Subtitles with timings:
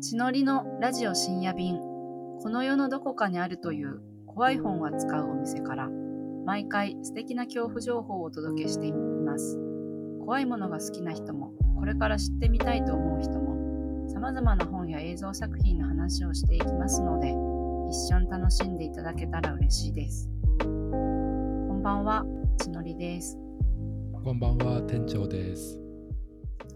[0.00, 5.88] 血のりのラジオ深夜便この世のどこかにあるという怖い本を扱うお店から
[6.44, 9.58] 毎回素敵な恐怖情報をお届けしています
[10.24, 17.30] 怖いものが好きな人もこれから知ってみたいと思う人も様々な本や映像作品の話をしていきますので
[17.90, 20.28] 一緒に楽しんでいただけたら嬉しいです
[20.60, 22.24] こんばんは
[22.58, 23.38] 血のりです
[24.26, 25.78] こんばんは、店長です。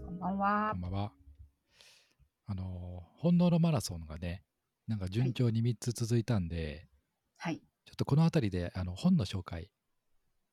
[0.05, 1.11] こんばんはこんばんは。
[2.47, 2.80] あの、
[3.21, 4.43] 本能のマラソンがね、
[4.87, 6.87] なんか順調に3つ続いたんで、
[7.37, 7.57] はい。
[7.85, 9.69] ちょっとこの辺りであの本の紹介、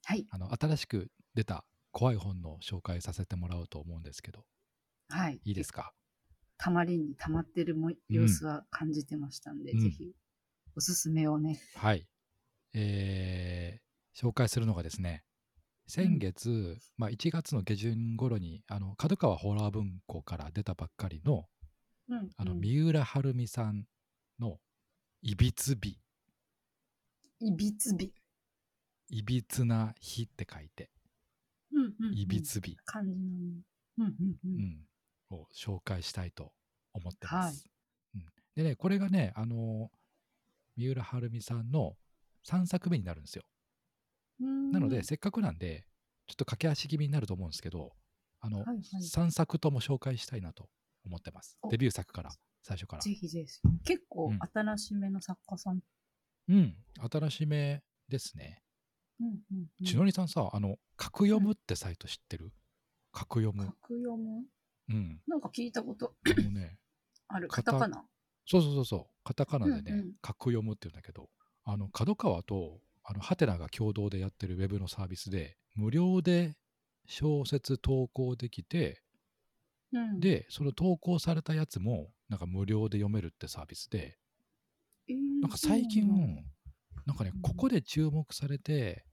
[0.05, 0.27] はい。
[0.31, 4.45] あの新しく出た怖い本の紹介させてもらおうと思うんですけど、
[5.09, 5.41] はい。
[5.45, 5.93] いいですか？
[6.59, 9.81] たまりにたまってるも様子は感じてましたんで、うん。
[9.81, 10.13] ぜひ
[10.77, 11.59] おすすめをね。
[11.75, 12.07] はい。
[12.75, 13.89] えー
[14.19, 15.23] 紹介するのがですね、
[15.87, 21.45] 先月、まあ、1月の下旬頃にあの角川ホラー文庫から出たばっかりの
[22.09, 22.61] うんあの、うん。
[22.61, 23.87] 三浦晴美さん
[24.39, 24.61] の
[25.23, 26.01] 「いびつび」
[27.41, 28.13] いびつび、
[29.11, 30.91] いびつな日って書いて、
[31.73, 32.19] うんうんうん。
[32.19, 33.39] いびつび、感じの。
[33.39, 33.63] ね
[33.99, 34.61] うんうんううん。
[34.63, 34.89] ん
[35.31, 36.53] を紹介したいと
[36.93, 37.69] 思ってます。
[38.15, 38.25] うん、
[38.55, 39.91] でね、これがね、あの
[40.77, 41.97] 三浦晴美さんの
[42.45, 43.45] 3作目になるんですよ。
[44.41, 44.71] うん。
[44.73, 45.87] なので、せっかくなんで、
[46.27, 47.93] ちょっと駆け足気味になると思うんですけど、
[48.41, 48.83] あの、はいはい。
[49.03, 50.69] 3作とも紹介したいなと
[51.09, 51.59] 思ってます。
[51.63, 51.69] お。
[51.69, 52.31] デビュー作から、
[52.63, 53.03] 最初から。
[53.03, 53.61] ぜひぜひ。
[53.85, 54.39] 結構うん。
[54.55, 55.81] 新しめの作家さん、
[56.49, 56.77] うん、
[57.11, 58.63] 新しめですね。
[59.21, 59.85] うんうんうん。
[59.85, 62.53] ちのりさんさ、あの、格読むってサイト知ってる？
[63.13, 63.67] 格読む。
[63.67, 64.45] 格読む？
[64.91, 65.21] うん。
[65.27, 66.15] なんか聞いたこと。
[66.25, 66.79] あのね、
[67.29, 67.49] ある。
[67.49, 68.05] カタカタカナ？
[68.47, 70.13] そうそうそうそう、カタカナでね、うんうん。
[70.23, 71.29] 格読むって言うんだけど、
[71.65, 76.57] あの、角川と、あの、ハテナが共同でやってるウェブのサービスで、無料で
[77.07, 79.03] 小説投稿できて、
[79.93, 80.21] うん。
[80.21, 84.19] で、その投稿されたやつも、なんか無料で読めるってサービスで、
[85.09, 86.17] えーなんか最近、そう
[87.07, 89.05] なんかねうん、ここで注目されて、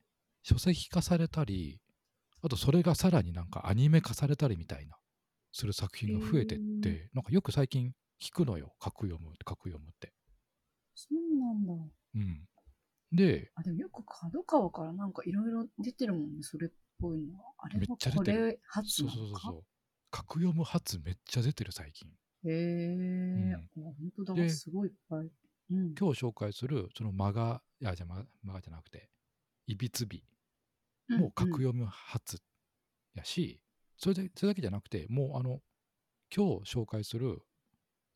[0.44, 1.80] 書籍化されたり、
[2.42, 4.98] あとそれがさらになんかアニメ化されたりみたいな、
[5.52, 10.14] する作品が増えてって、へなんかよく最近聞くのよ、格読む、格読むって。
[10.94, 11.74] そうなんだ。
[12.16, 12.46] うん。
[13.12, 17.54] で、あでもよく角川からなんかいろいろ出てるもんねそれっぽいのは。
[17.60, 19.64] あれはこれ初そうなのかそうそうそう。
[20.16, 22.08] 格読む発めっちゃ出てる最近。
[22.46, 23.54] へえ、ん。
[23.54, 24.34] あ本当だ。
[24.36, 25.28] ですごいいっぱい、
[25.72, 29.10] うん、今日紹介するそのマガ、いやじゃあママガじゃなくて、
[29.68, 30.24] いびつび
[31.10, 32.38] うんも格読む発
[33.14, 33.60] やし、
[33.98, 35.60] それでそれだけじゃなくて、もうあの、
[36.34, 37.42] 今日紹介する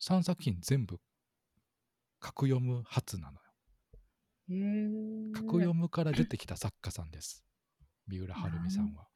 [0.00, 0.98] 3作品全部
[2.18, 3.40] 格読む発なのよ。
[4.48, 7.44] へえ格読むから出てきた作家さんです。
[8.06, 9.06] 三浦晴美さんは。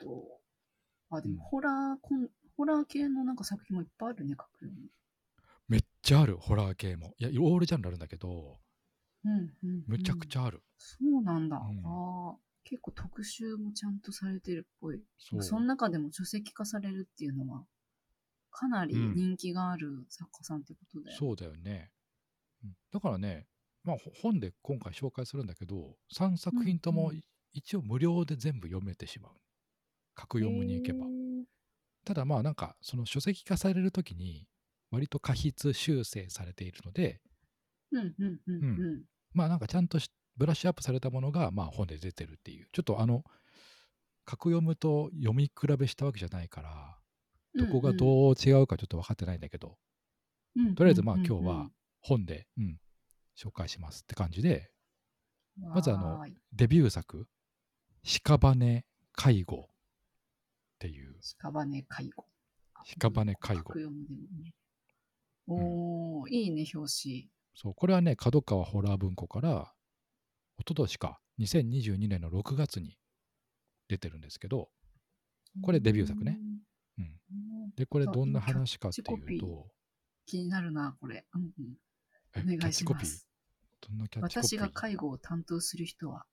[1.08, 1.36] あでうん。
[1.36, 4.88] もホラーコン、ホラー系のなんか作品もいっぱいあるね格読む
[5.68, 7.14] めっちゃある、ホラー系も。
[7.18, 8.58] いや、オールジャンルあるんだけど、
[9.24, 10.62] うんうんうんむちゃくちゃある。
[10.76, 15.42] そうなんだ、うんあー結構特集もちゃんとされてるっぽいそう。
[15.42, 17.62] その中でも書籍化されるっていうのは
[18.50, 21.90] かなりうん人気がある作家さんってことだよね、そうだよね。
[22.62, 23.46] うんだからね、
[23.82, 27.24] まあ、ほ本で今回紹介するんだけど、3作品ともうんうん
[27.56, 29.32] 一応無料で全部読めてしまう。
[30.14, 31.08] 格読むに行けばへ。
[31.08, 31.23] ー
[32.04, 34.46] ただまあなんか、その書籍化されるときに、
[34.90, 37.20] 割と過筆修正されているので、
[37.92, 38.66] うんうんうんう
[38.96, 39.04] ん。
[39.32, 43.24] まあなんかちゃんとしブラッシュアップされたものがまあ本で出てるっていう、ちょっとあの、
[44.24, 46.98] 格読むと読み比べしたわけじゃないから、
[47.56, 49.74] どこがどう違うかちょっと分かってないんだけど、うん
[50.68, 51.26] うんとりあえずまあうんうん。
[51.26, 52.78] 今日は本で、うん、
[53.36, 54.70] 紹介しますって感じで、
[55.58, 57.26] まずあのデビュー作、
[58.04, 59.68] 屍介護
[60.74, 62.26] っていう、屍介護。
[63.00, 63.74] 屍介護。
[63.74, 64.54] ね。
[65.46, 67.28] おー、いいね表紙。
[67.54, 69.72] そう、これはね、角川ホラー文庫から、
[70.58, 72.98] 一昨年か、2022年の6月に
[73.88, 74.70] 出てるんですけど、
[75.62, 76.38] これデビュー作ね。
[76.98, 77.04] うん。
[77.04, 77.06] う
[77.68, 77.70] ん。
[77.76, 79.68] で、これあどんな話かっていうと、
[80.26, 81.76] 気になるなこれ、うんうん、
[82.34, 83.02] えお願いしキャッチコピー？
[83.02, 83.28] ます
[84.22, 86.24] 私が介護を担当する人は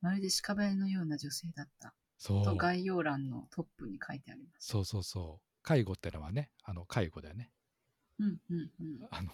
[0.00, 2.44] まるで屍のような女性だったそう。
[2.44, 4.68] と概要欄のトップに書いてあります。
[4.68, 5.48] そうそうそう。
[5.62, 7.50] 介護ってのはね、あの介護だよね。
[8.18, 9.04] うんうんうん。
[9.04, 9.30] っあの、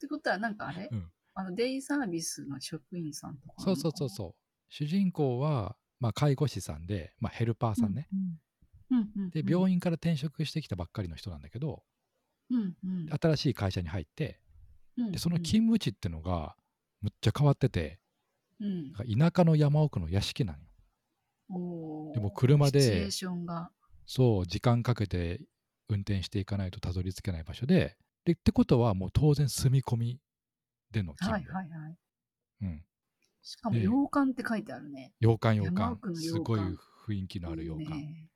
[0.00, 1.10] てことはなんかあれ、うん。
[1.34, 4.34] あのデイサービスの職員さんとかそうそうそうそう。
[4.68, 8.08] 主人公は、まあ、介護士さんで、まあ、ヘルパーさんね。
[8.12, 8.38] うんうん。
[8.90, 11.82] うんうんで、病院から転職してきたばっかりの人なんだけど、
[12.50, 13.08] うんうん。
[13.20, 14.40] 新しい会社に入って、
[14.96, 16.56] うんで、その勤務地ってのが、
[17.00, 18.00] むっちゃ変わってて、
[18.60, 18.92] うん。
[18.94, 20.64] 田舎の山奥の屋敷なのよ。
[22.12, 23.70] でも車でシチュエーションが
[24.06, 25.40] そう、時間かけて
[25.88, 30.20] 運転していかないとたどり着けない場所で、でってことはもう当然住み込み
[30.90, 31.56] での勤はい務。
[31.58, 31.98] はいはい。
[32.62, 32.84] うん。
[33.42, 35.14] しかもで洋館って書いてあるね。
[35.20, 36.60] 洋館洋山館すごい
[37.06, 37.90] 雰囲気のある洋館。
[37.90, 38.28] ね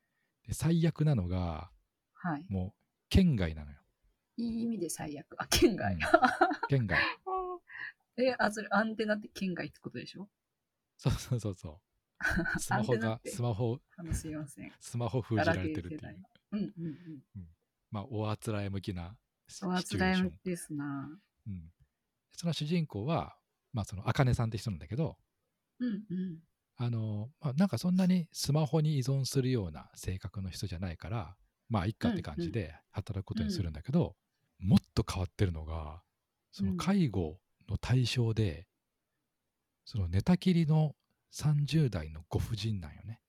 [0.47, 1.71] で最悪なのが
[2.15, 2.45] はい。
[2.49, 3.79] もう県外なのよ。
[4.37, 5.37] いい意味で最悪。
[5.39, 5.95] あ、県外。
[5.95, 6.01] うん
[6.69, 6.99] 県外。
[8.17, 10.29] え、あ、それアンテナって県外ってことでしょ？
[10.99, 11.81] そうそうそうそう。
[12.59, 13.81] スマホがスマホ
[14.35, 14.73] ません。
[14.81, 16.73] スマホ封じられてるっていう。
[17.91, 19.17] まあおあつらえ向きな
[19.49, 20.33] シチュエーションつらい。
[20.45, 21.11] ですな。
[21.47, 21.73] うん、
[22.33, 23.37] その主人公は、
[23.73, 25.19] まあ、その茜さんって人なんだけど
[25.81, 26.39] うんうん。
[26.77, 31.37] あの、まあ、なんかそんなにスマホに依存するような性格の人じゃないから
[31.73, 34.15] まあいっかって感じで働くことにするんだけど、
[34.59, 36.03] もっと変わってるのが
[36.53, 38.67] その介護の対象で、
[39.87, 40.95] その寝たきりの
[41.33, 43.21] 30代のご婦人なんよね。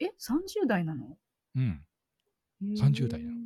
[0.00, 1.16] え、30代なの？
[1.54, 1.84] うん、
[2.62, 2.76] へー。
[2.76, 3.36] 30代なの。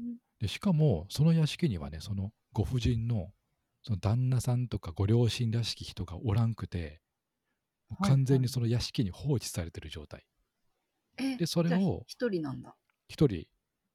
[0.41, 3.31] でしかもその屋敷にはねそのご婦人の
[3.83, 7.01] その旦那さんとかご両親らしき人がおらんくて
[8.03, 10.27] 完全にその屋敷に放置されてる状態、
[11.19, 12.77] えでそれを一人なんだ。
[13.09, 13.47] 一人。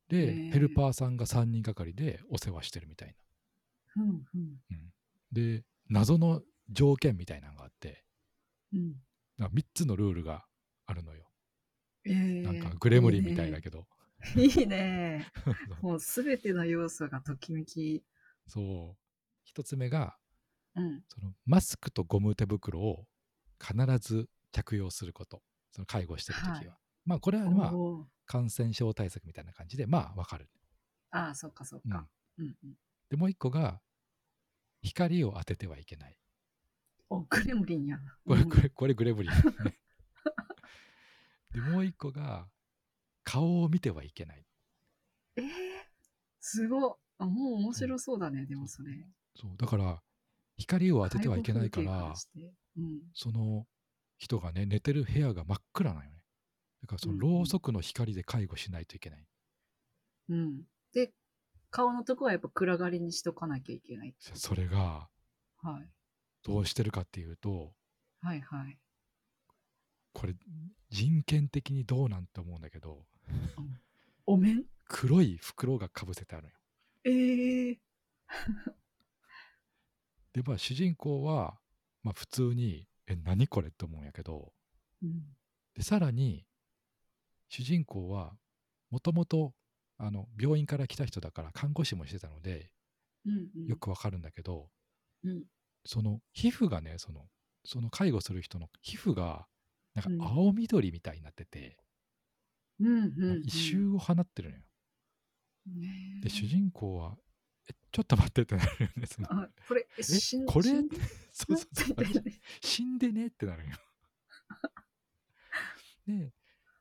[0.07, 3.15] でヘルパーさんが3人がかりでお世話してるみたい
[3.95, 4.09] うんうん。
[4.09, 4.17] な、
[4.71, 4.93] うん。
[5.31, 8.03] で謎の条件みたいなのがあって。
[8.73, 8.93] うん。
[9.41, 10.45] なんか3つのルールが
[10.85, 11.25] あるのよ、
[12.05, 12.41] えー。
[12.43, 13.87] なんかグレムリンみたいだけど。
[14.35, 15.25] いいね。
[15.81, 18.03] もうすべての要素がときめき。
[18.45, 19.01] そう。
[19.43, 20.15] 一つ目が
[20.75, 21.03] うん。
[21.07, 23.07] そのマスクとゴム手袋を
[23.59, 25.41] 必ず着用すること。
[25.71, 26.71] その介護してる時は、はい。
[27.05, 27.71] まあこれはまあ
[28.27, 30.49] 感染症対策みたいな感じでまあわかる。
[31.09, 32.07] ああ、そっかそっか。
[32.37, 32.45] うん。
[32.45, 32.77] うん。
[33.09, 33.81] でもう一個が
[34.83, 36.15] 光を当ててはいけない。
[36.15, 36.20] お、
[37.19, 37.99] グレムリンや。
[38.25, 39.77] これうんこれこれグレブリンね
[41.53, 42.47] でもう一個が
[43.23, 44.45] 顔を見てはいけない
[45.35, 45.45] えー、
[46.39, 48.91] すごっあもう面白そうだね、でもそれ。
[49.35, 50.01] そうだから
[50.57, 52.13] 光を当ててはいけないから
[52.77, 53.01] うん。
[53.13, 53.65] その
[54.17, 56.17] 人がね寝てる部屋が真っ暗なんよね
[56.81, 59.25] だからそのうんろうそくの光で介護しないといけない、
[60.29, 60.63] うん。
[60.93, 61.11] で、
[61.69, 64.15] 顔のとこはやっぱ暗がりにしとかなきゃいけない。
[64.19, 65.09] それが
[65.61, 65.89] はい。
[66.43, 67.73] どうしてるかっていうと
[68.21, 68.77] はいはい。
[70.13, 70.35] これ
[70.89, 73.05] 人権的にどうなんて思うんだけど
[74.25, 74.65] お面？
[74.87, 76.55] 黒い袋がかぶせてあるのよ
[77.05, 77.79] ええ
[80.33, 81.59] でまあ主人公は
[82.03, 84.53] まあ普通にえ何これって思うんやけど
[85.01, 85.35] うん。
[85.73, 86.45] でさらに
[87.47, 88.37] 主人公は
[88.89, 89.55] もともと
[89.97, 92.71] あの病院から来た人だから看護師もしてたので
[93.25, 93.65] うんうん。
[93.67, 94.69] よくわかるんだけど、
[95.23, 95.45] うん。
[95.85, 97.27] その皮膚がねその
[97.65, 99.47] その介護する人の皮膚が
[99.93, 101.77] なんうんか青緑みたいになってて、
[102.79, 103.41] うん。
[103.45, 104.63] 異臭を放ってるのよ。
[106.23, 107.17] で主人公は
[107.69, 109.05] 「えちょっと待って」ってなるよね。
[109.05, 110.71] そのあ、これ、ええ死んこれ？
[111.31, 111.97] そうそうそう
[112.61, 113.75] 死んでねってなるよ。
[116.07, 116.33] で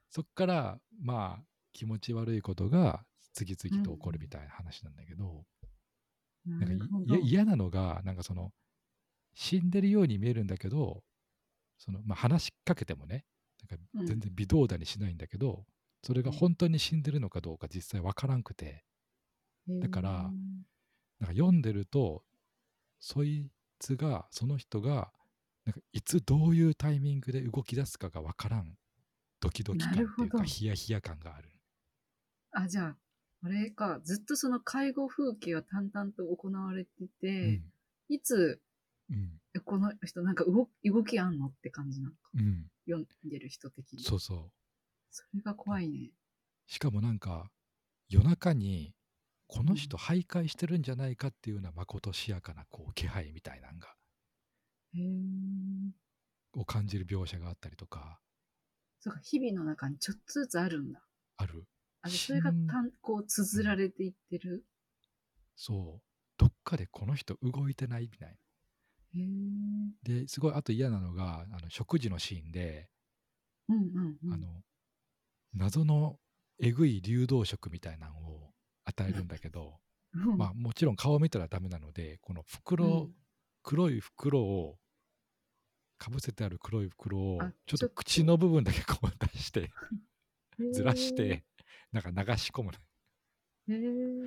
[0.08, 5.46] そっからまあ気持ち悪いことが次々と起こるみたいな話なんだけど、
[6.46, 8.52] なんな嫌なのがなんかその
[9.40, 11.02] 死んでるように見えるんだけど
[11.78, 13.24] その、まあ、話しかけてもね
[13.70, 14.06] なんかうん。
[14.06, 15.64] 全然微動だにしないんだけど、
[16.02, 18.84] それが本当に死んでるのかどうか実際わからんくて。
[19.80, 20.10] だから
[21.20, 22.24] なんか読んでると
[23.00, 25.12] そいつがその人が
[25.66, 28.76] なんかいつどういうタイミングで動き出すかがわからん。
[29.40, 31.50] ドキドキ感っていうかヒヤヒヤ感がある。
[32.52, 32.96] あ、じゃあ、
[33.42, 36.90] あれか、ずっとその介護風景は淡々と行われて
[37.42, 37.72] うて、ん。
[38.08, 38.60] いつ、
[39.10, 42.30] うんえこの人なんか動動きあんのって感じなのか。
[42.34, 44.02] うん、読んでる人的に。
[44.04, 44.52] そうそう
[45.10, 46.10] それが怖いね。
[46.66, 47.50] しかもなんか
[48.08, 48.94] 夜中に
[49.48, 53.88] この人徘徊してるんじゃないかっていうようなまことしやかなこう気配みたいなんが
[54.94, 55.92] へえ。
[56.52, 58.20] を感じる描写があったりとか
[59.00, 61.00] そうか、日々の中にちょっとずつあるんだ。
[61.38, 61.64] ある
[62.02, 64.64] あでそれがたんこう綴られていってる。
[65.56, 66.02] そう
[66.36, 68.28] どっかでこの人動いてないみたい。
[68.28, 68.34] な
[70.02, 72.88] ですごいあと嫌なのがあの食事のシーンで、
[73.68, 74.32] うんうんうん。
[74.32, 74.46] あの
[75.54, 76.18] 謎の
[76.62, 78.50] えぐい流動食みたいなのを
[78.84, 79.78] 与えるんだけど、
[80.14, 83.14] うん、まあもちろん顔見たらダメなのでこの袋、うん。
[83.62, 84.78] 黒い袋を
[85.98, 89.70] かぶせてある黒い袋をあちょっと口の部分だけこう出して
[90.72, 91.44] ずらして
[91.92, 92.78] なんか流し込むの
[93.74, 93.78] へ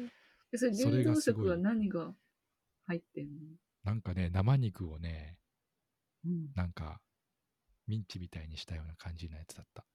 [0.04, 0.10] え。
[0.52, 2.14] でそれ流動食は何が
[2.86, 3.32] 入ってんの？
[3.84, 5.38] なんかね生肉をね
[6.26, 6.48] うん。
[6.56, 7.00] なんか
[7.88, 9.86] ミンチみたいにしたような感じのやつだった。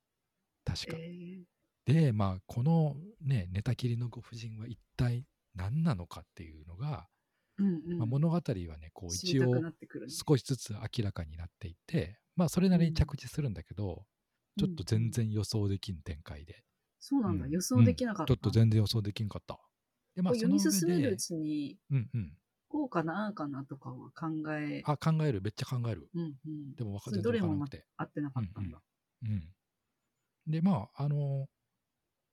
[0.65, 1.45] 確か、え
[1.87, 7.07] でまあこのね寝たきりのご婦人は一体何なのかっていうのが
[7.59, 7.99] うんうん。
[7.99, 9.47] まあ、物語はねこう一応
[10.09, 14.05] 少しずつ明らかになっていってまあそれなりに着地するんだけど、
[14.59, 16.63] ちょっと全然予想できん展開で、
[17.01, 17.51] そうなんだ、うん。
[17.51, 18.33] 予想できなかった。
[18.33, 19.59] ちょっと全然予想できんかった。
[20.15, 22.33] でまあ読み進めるうそちに、うんうん
[22.69, 25.41] こうかな、ああかなとかは考え、あ考える。
[25.43, 26.09] めっちゃ考える。
[26.15, 27.65] うんうん、でもわか全どれも
[27.97, 28.81] 合ってなかったんだ。
[29.23, 29.55] うん
[30.47, 31.47] でまああの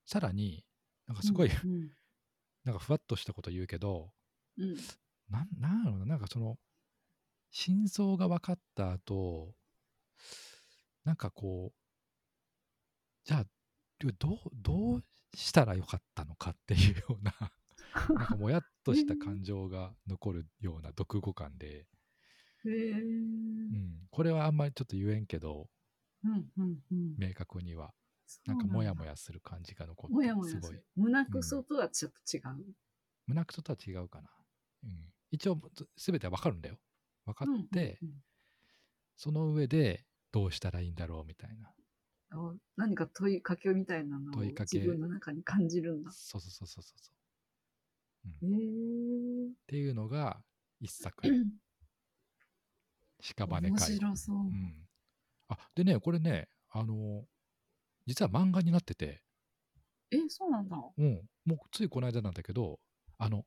[0.06, 0.64] さらに
[1.06, 1.92] なんかすごい、うん
[2.64, 4.12] なんかふわっとしたこと言うけど
[4.58, 4.70] うん。
[4.72, 4.78] うん
[5.28, 6.06] なんなんやろうな。
[6.06, 6.60] なんかその
[7.50, 9.56] 真相が分かった後
[11.04, 11.78] なんかこう
[13.24, 13.46] じゃあ
[14.00, 17.34] どうどうしたらよかったのかっていうような
[18.14, 21.88] なんかもやっとした感情が残るような読後感で、
[22.66, 22.92] へえ。
[22.92, 25.70] うん、これはあんまりちょっと言えんけど。
[26.24, 27.16] うんうんうん。
[27.18, 27.94] 明確には。
[28.48, 29.12] なんかモヤモヤ。
[29.12, 30.82] ヤする感じが残もってやもやすごい。
[30.96, 32.76] 胸くそとはちょっと違う。
[33.28, 34.30] 胸くそとは違うかな、
[34.84, 35.62] うん、一応
[35.96, 36.78] すべては分かるんだよ。
[37.26, 38.16] 分かって、うんうん
[39.18, 41.72] その上でどうしたらいいんだろうみたいな。
[42.76, 46.12] 何か問いかけみたいなのを自分の中に感じるんだ。
[46.12, 47.00] そうそうそうそうそう。
[47.00, 47.12] そ
[48.30, 50.42] っていうのが
[50.80, 51.28] 一作。
[51.28, 51.32] 目
[53.22, 54.36] 屍面会白そう。
[54.38, 54.88] うん、
[55.50, 57.24] あでねこれねあの
[58.06, 59.24] 実は漫画になってて、
[60.12, 60.78] え、そうなんだ。
[60.98, 62.80] うん、もうついこの間なんだけど
[63.18, 63.46] あの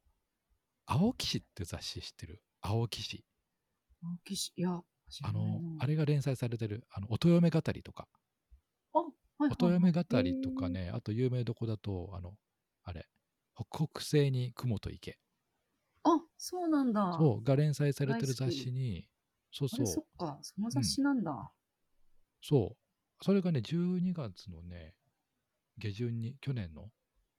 [0.87, 2.43] 青騎士って雑誌知ってる？
[2.61, 3.25] 青騎士。
[4.03, 5.49] 青木氏、いや、あないな。
[5.51, 8.09] のあれが連載されてるあの音嫁語りとか。
[8.95, 9.07] あ、はい
[9.39, 9.53] はいはい。
[9.53, 10.69] 音嫁語りとか。
[10.69, 12.33] ねあと有名どこだとあの
[12.85, 13.07] あれ
[13.59, 15.19] 北北西に雲と池。
[16.05, 17.17] あ、そうなんだ。
[17.19, 19.09] そうが連載されてる雑誌に。
[19.53, 19.81] そうそう。
[19.81, 21.53] あれ、そっか、その雑誌なんだ。
[22.43, 22.77] そ
[23.21, 23.25] う。
[23.25, 24.95] それがね、12月のね、
[25.79, 26.91] 下旬に、去年の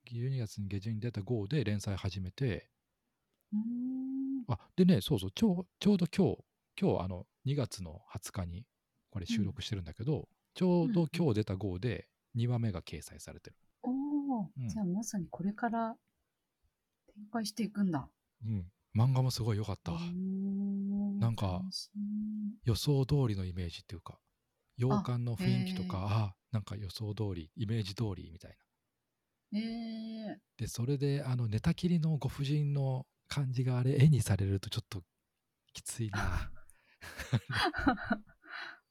[0.04, 2.70] 12月に下旬に出た号で連載始めて、
[3.52, 4.44] うーん。
[4.48, 6.44] あ、でね、そうそう、ちょうちょうど今日、
[6.80, 8.66] 今日あの2月の20日に
[9.10, 13.56] これ収録してるんだけど、ちょうど今日出た号で2話目が掲載されてる。
[13.82, 14.68] おお、うん。
[14.68, 15.96] じゃあまさにこれから
[17.20, 18.08] 展開していくんだ。
[18.44, 18.66] うん。
[18.96, 19.92] 漫画もすごい良かった。
[21.20, 21.62] なんか
[22.64, 24.18] 予想通りのイメージっていうか、
[24.76, 28.56] 洋館の雰囲気とか、へーあなんか予想通り、イメージ通りみたいな。
[29.52, 35.02] みえで、それで、あの、寝たきりのご婦人の感じがあれ、絵にされるとちょっと
[35.72, 36.50] きついな。
[37.78, 38.20] ー、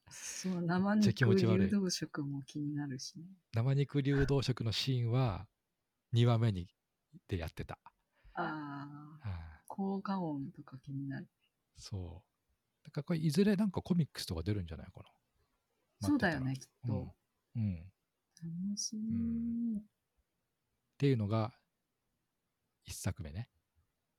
[0.10, 3.26] そう、生肉流動食も気になるしね。
[3.54, 5.48] 生肉流動食のシーンは
[6.14, 6.68] 2話目に
[7.28, 7.78] でやってた。
[8.42, 11.28] ああ、はい効果音とか気になる。
[11.78, 12.86] そう。
[12.86, 15.06] だからこれいずれなんかコミックスとか出るんじゃないかな。
[16.02, 17.14] そうだよね、きっと。
[17.56, 17.62] うん。
[17.62, 17.76] うん。
[17.76, 17.78] っ
[18.72, 19.82] 楽しみ、ん
[20.98, 21.54] ていうのが
[22.86, 23.48] 1作目ね。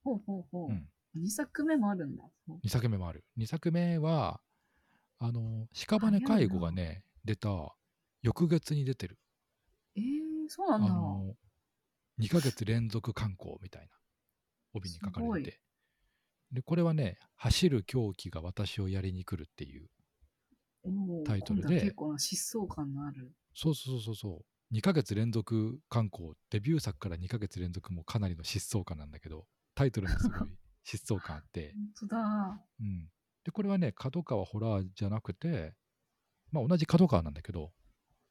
[0.05, 0.71] ほうほうほう。
[0.71, 2.23] うん2作目もあるんだ。
[2.47, 3.25] そう2作目もある。
[3.37, 4.41] 2作目は、
[5.19, 7.75] あの、屍介護がね、出た
[8.23, 9.19] 翌月に出てる。
[9.97, 10.87] えー、そうなんだ。
[10.87, 11.35] あの、
[12.19, 13.89] 2ヶ月連続観光みたいな
[14.73, 15.61] 帯に書かれてて。
[16.53, 19.89] で、これはね、走る狂気が私をやりに来るっていう。
[21.25, 23.33] タイトルで結構な疾走感のある。
[23.55, 24.75] そうそうそうそう。
[24.75, 30.49] 2ヶ月連続観光、デビュー作から2ヶ月連続もかなりの疾走感なんだけど、タイトルもすごい
[30.87, 31.75] 疾走感あって。
[31.75, 32.67] 本当だ。
[32.81, 33.11] うん。
[33.45, 35.75] で、これはね、角川ホラーじゃなくて、
[36.51, 37.73] まあ同じ角川なんだけど、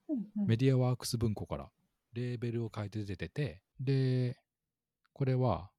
[0.08, 1.72] うんうんメディアワークス文庫から
[2.14, 4.40] レーベルを変えて出てて、で、
[5.14, 5.72] これは、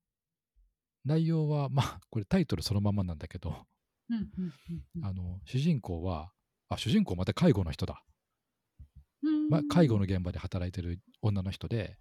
[1.05, 3.67] 内容は、まあ、これタイトルそのままなんだけど、
[5.03, 6.33] あの、主人公は、
[6.69, 8.03] あ、主人公また介護の人だ。
[9.23, 9.49] うん。
[9.49, 11.97] まあ、介護の現場で働いてる女の人で、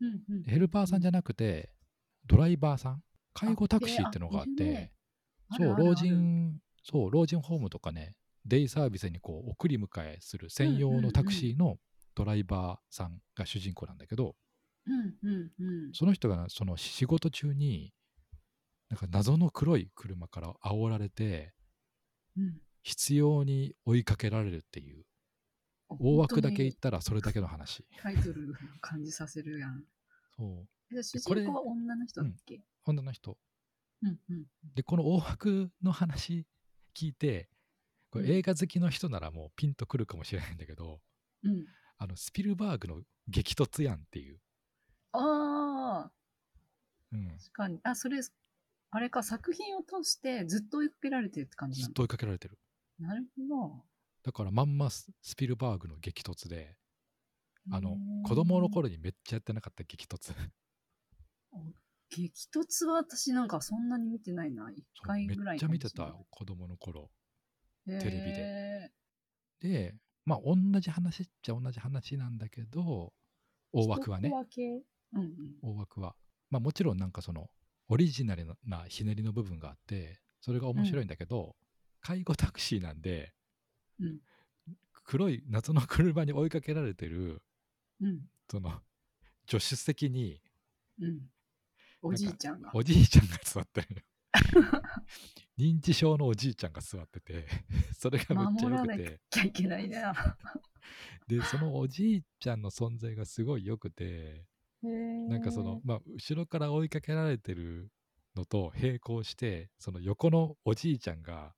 [0.00, 0.42] うんうん。
[0.44, 1.70] ヘルパーさんじゃなくて、
[2.26, 3.02] ドライバーさん。
[3.34, 4.92] 介護タクシーってのがあって、
[5.56, 11.78] そう、老人、そう、老人ホームとかね、デイサービスにこう送り迎えする専用のタクシーの
[12.14, 14.34] ドライバーさんが主人公なんだけど、
[15.92, 17.92] その人がその仕事中に、
[18.88, 21.54] なんか謎の黒い車から煽られて、
[22.36, 25.04] うん必要に追いかけられるっていう、
[25.90, 27.84] 大枠だけ言っ本たらそれだけの話。
[28.00, 29.84] タイトルを感じさせるやん。
[30.34, 32.22] そう、主人公は女の人？
[32.22, 33.36] だっけ女の人。
[34.02, 36.46] うんうんで、この大枠の話
[36.96, 37.50] 聞いて、
[38.10, 41.00] これ映画好きの人ならもうピンとくるかもしれないんだけど、
[41.42, 41.66] うん。
[41.98, 44.38] あのスピルバーグの激突やんっていう。
[45.12, 46.12] ああ、
[47.12, 47.80] うん、確かに。
[47.82, 48.20] あ、それ、
[48.90, 51.88] あれか、作品を通してずっと追いかけられてるって感じなの？
[51.88, 52.58] ずっと追いかけられてる。
[52.98, 53.84] なるほ
[54.24, 56.76] だからまんまススピルバーグの激突で、
[57.66, 57.76] ど。
[57.76, 60.32] あの子供の頃にめっちゃやってなかった激突。
[62.10, 64.70] 激激突は私なんかそんなに見てないな。
[64.70, 67.10] 一そう回ぐらいめっちゃ見てた子供の頃
[67.86, 68.90] テレビで
[69.60, 73.12] でまあ同じ話っちゃ同じ話なんだけど
[73.72, 75.30] 大枠はね一コア系うんうん。
[75.62, 76.14] 大枠は
[76.50, 77.50] まあもちろんなんかその
[77.88, 81.56] オリジナルなひねりの部分があってそれが面白いんだけど、
[82.00, 83.32] 介護タクシーなんで
[84.00, 84.18] うん。
[85.04, 87.42] 黒い夏の車に追いかけられてる
[88.00, 88.20] うん。
[88.50, 88.70] その
[89.48, 90.40] 助手席に
[91.00, 91.20] うん。
[92.02, 92.70] おじいちゃんが。
[92.74, 94.02] おじいちゃんが座ってるの
[95.58, 97.46] 認知症のおじいちゃんが座ってて
[97.98, 99.20] それがめっちゃ守らな良くて。
[101.26, 104.46] でそのおじいちゃんの存在がすごい良くて
[104.82, 107.90] なんかその、まあ、後ろから追いかけられてる
[108.36, 111.52] のと並行してその横のおじいちゃんが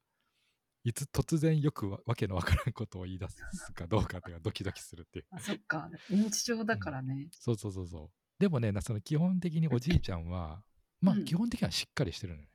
[0.85, 5.27] いつ突然よくわわけのわからんことを言い出すかどうかっていうのがドキドキするっていう。
[5.31, 5.91] あ、そっか。
[6.11, 7.29] 認知症だからね。
[7.33, 8.11] そうそうそうそう。
[8.39, 10.62] でもねなその基本的におじいちゃんは
[11.03, 12.49] まあうん基本的にはしっかりしてるのね、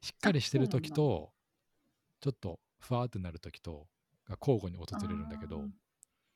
[0.00, 1.30] しっかりしてる時と
[2.20, 3.86] ちょっとふわーってなる時と
[4.26, 5.62] が交互に訪れるんだけど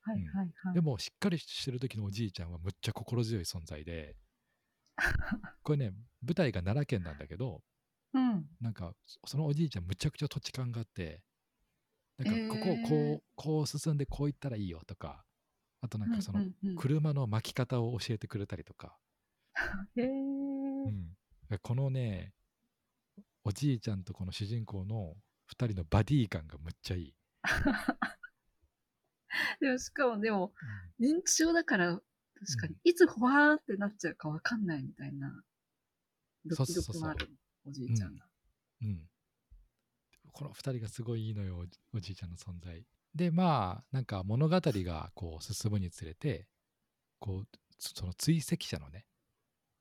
[0.02, 0.75] はいはいはい。
[0.75, 4.16] でもしっかりしてる時のおじいちゃんはむっちゃ心強い存在で。
[5.62, 5.92] これね
[6.23, 7.62] 舞台が奈良県なんだけど
[8.12, 8.49] うん。
[8.61, 11.23] なんかそそのおじいちゃんむちゃくちゃ土地勘があって
[12.19, 12.88] なんかここをえー。
[12.88, 15.25] こうこう進んでこう行ったらいいよとか
[15.80, 16.45] あとなんかその
[16.76, 18.99] 車の巻き方を教えてくれたりとか。
[19.97, 21.16] うん。
[21.62, 22.33] このね
[23.45, 25.16] おじいちゃんとこの主人公の
[25.52, 27.14] 2人のバディ感がむっちゃいい、
[29.60, 30.52] でもしかもでも、
[30.99, 32.02] 認知症だから、
[32.34, 35.42] 確かにうん、いつほわーってなっちゃうかわかんないみたいな、
[36.44, 36.94] ドキドそうそうそう。
[36.94, 37.30] キもある、
[37.64, 38.26] おじいちゃんが。
[38.82, 38.88] うん。
[38.88, 39.10] うん。
[40.32, 41.58] この2人がすごいいいのよ
[41.92, 42.84] おおじいちゃんの存在。
[43.14, 46.46] でまあなんか物語がこう進むにつれて
[47.18, 49.04] こうそその追跡者のね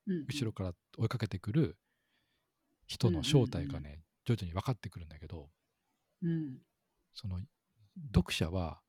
[0.07, 1.77] うん後ろから追いかけてくる
[2.87, 5.49] 人の正体がね、徐々に分かってくるんだけど
[6.21, 6.57] うん。
[7.13, 7.39] その
[8.13, 8.81] 読者は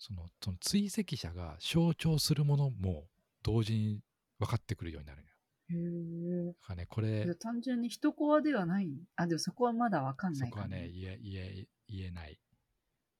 [0.00, 3.04] そのその追跡者が象徴するものも
[3.42, 4.00] 同時に
[4.38, 5.34] 分かってくるようになるのよ。
[5.68, 6.52] へえ。
[6.52, 8.88] だからねこれ単純に一コアではない。
[9.16, 12.40] あ、でもそこはまだわかんないそこはね言え言え言えない。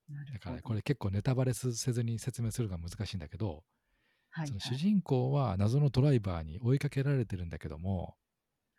[0.09, 3.57] なだからねこれ結構ネタバレせずに説明するのが難しいんだけど、はい
[4.33, 8.15] はいその主人公は謎のドライバーに追いかけられてるんだけども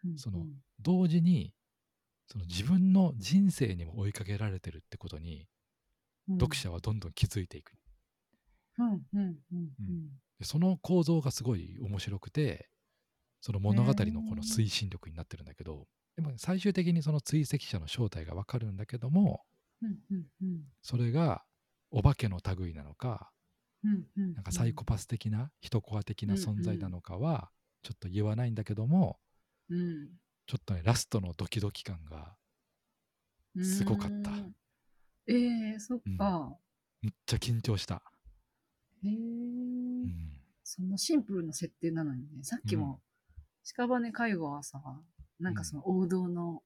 [0.06, 1.54] うんそのうん同時に
[2.28, 5.46] その自分の人生にも追いかけられてるってことに
[6.30, 7.74] うん読者はどんどん気づいていく。
[8.78, 8.88] うん。
[9.14, 9.40] うん。
[9.52, 9.70] うん。
[9.80, 10.10] うん。
[10.40, 12.70] でその構造がすごい面白くて
[13.42, 19.42] その物語のこの推進力になってるんだけどでも最終的にその追跡者の正体がわかるんだけども
[19.82, 20.00] うん。
[20.12, 20.26] うん。
[20.42, 20.64] うん。
[20.82, 21.44] それが
[21.92, 23.32] お化けの類なのか
[23.84, 24.06] うん。
[24.18, 24.34] うん。
[24.36, 27.52] なんかサイコパス的な人コア的な存在なのかは
[27.84, 29.20] ちょっと言わないんだけども
[29.70, 30.10] うん。
[30.48, 32.36] ちょっとねラストのドキドキ感が
[33.64, 34.32] すごかった。
[34.32, 34.56] うーん。
[35.28, 36.58] ええそっか。
[37.02, 38.02] めっちゃ緊張した。
[39.04, 40.32] へえうん。
[40.64, 43.02] そんなシンプルな設定なのにね、さっきも、
[43.64, 44.82] 屍介護はさ、
[45.40, 46.64] なんかその王道の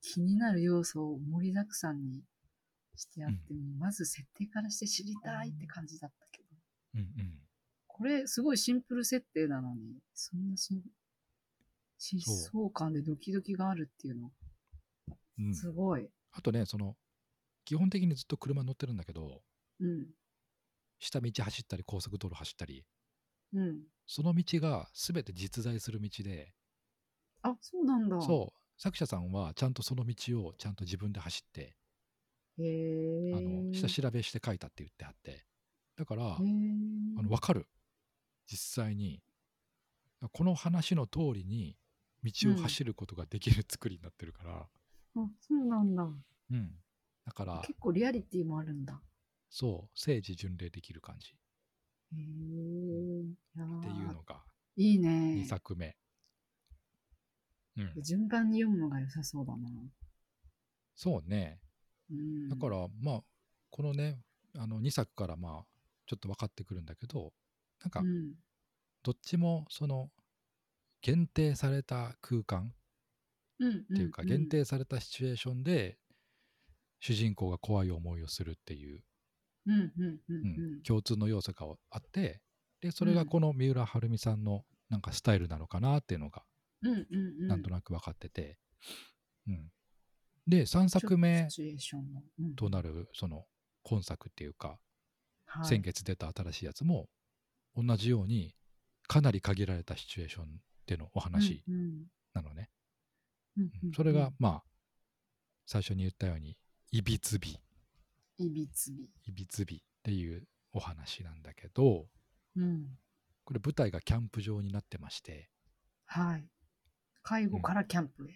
[0.00, 2.22] 気になる要素を盛りだくさんに
[2.96, 6.48] してあって、まず設定からして知りたいって感じだったけど、
[6.94, 7.38] うんうん。
[7.86, 10.82] これすごいシンプル設定なのに、そんなしん
[11.98, 14.30] 疾走感でドキドキがあるっていうの、
[15.40, 15.54] うん。
[15.54, 16.08] すごい。
[16.32, 16.96] あとねその
[17.64, 19.42] 基本的にずっと車乗ってるんだけど
[19.80, 20.06] うん。
[20.98, 22.84] 下道走ったり高速道路走ったり
[23.54, 23.80] うん。
[24.06, 26.52] その道が全て実在する道で
[27.42, 28.20] あ、そうなんだ。
[28.20, 31.76] そう作者さんはちゃんとその道をちゃんと自分で走って
[32.58, 33.32] へえ。
[33.34, 35.44] あの下調べして書いたって言ってあって
[35.96, 36.36] だから。
[36.36, 37.66] あの分かる
[38.46, 39.20] 実際に
[40.32, 41.76] この話の通りに
[42.24, 44.66] 道を走ることができる作りになってるから、あ、
[45.14, 46.02] そうなんだ。
[46.50, 46.70] うん、
[47.24, 49.00] だから結構リアリティもあるんだ。
[49.50, 51.34] そう聖地巡礼できる感じ。
[52.10, 54.42] っていうのが
[54.76, 55.02] いい2
[55.40, 55.44] ね。
[55.44, 55.96] 作目、
[57.76, 59.68] うん、順番に読むのが良さそうだな。
[60.94, 61.60] そうね。
[62.10, 63.24] うん、だからまあ
[63.70, 64.18] このね
[64.56, 65.66] あの2作からまあ
[66.06, 67.32] ちょっと分かってくるんだけど
[67.82, 68.34] なんかうん、
[69.02, 70.10] どっちもその
[71.00, 72.72] 限定された空間
[73.60, 75.98] うん、っていうか限定されたシチュエーションで
[77.00, 79.02] 主人公が怖い思いをするっていう、
[80.86, 82.40] 共通の要素があって
[82.80, 86.42] でそれがこの三浦晴美さんのなんかスタイルなのかなっていうのが。
[87.48, 88.56] なんとなく分かってて、
[89.48, 89.68] うん。
[90.46, 92.22] で3作目シチュエーションの。
[92.38, 93.46] うんとなるその
[93.82, 94.78] 今作っていうか
[95.46, 95.66] はい。
[95.66, 97.08] 先月出た新しいやつも
[97.76, 98.54] 同じように
[99.08, 100.46] かなり限られたシチュエーションっ
[100.86, 102.70] ていうのお話うんなのね。
[103.94, 104.62] それが、まあ、
[105.66, 106.56] 最初に言ったように、
[106.92, 107.58] いびつび、
[108.38, 109.10] いびつび。
[109.26, 112.06] いびつびっていうお話なんだけど、
[112.56, 112.86] うん。
[113.44, 115.50] これ舞台がキャンプ場になってまして、
[116.06, 116.44] はい。
[117.22, 118.34] 介護からキャンプへ。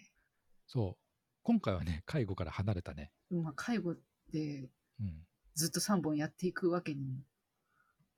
[0.67, 1.03] そう、
[1.43, 3.11] 今回はね、介護から離れたね。
[3.29, 3.95] まあ、介護
[4.31, 5.25] でうん。
[5.55, 7.11] ずっと3本やっていくわけにも。
[7.11, 7.23] うん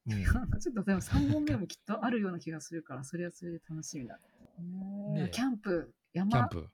[0.08, 4.20] なんかちょっとでも3本目もきっとあるような気がするから、それはそれで楽しみだ。
[4.60, 6.70] ねねキャンプ、キャ山ンプ。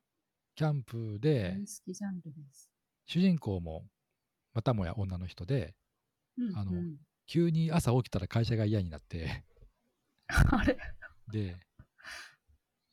[0.53, 2.69] キャンプで大、好きジャンルです。
[3.05, 3.85] 主人公も、
[4.53, 5.75] またもや女の人で、
[6.37, 9.45] うんあのうん急に朝起きたら会社が嫌になって、
[10.27, 10.77] あれ？
[11.31, 11.55] で、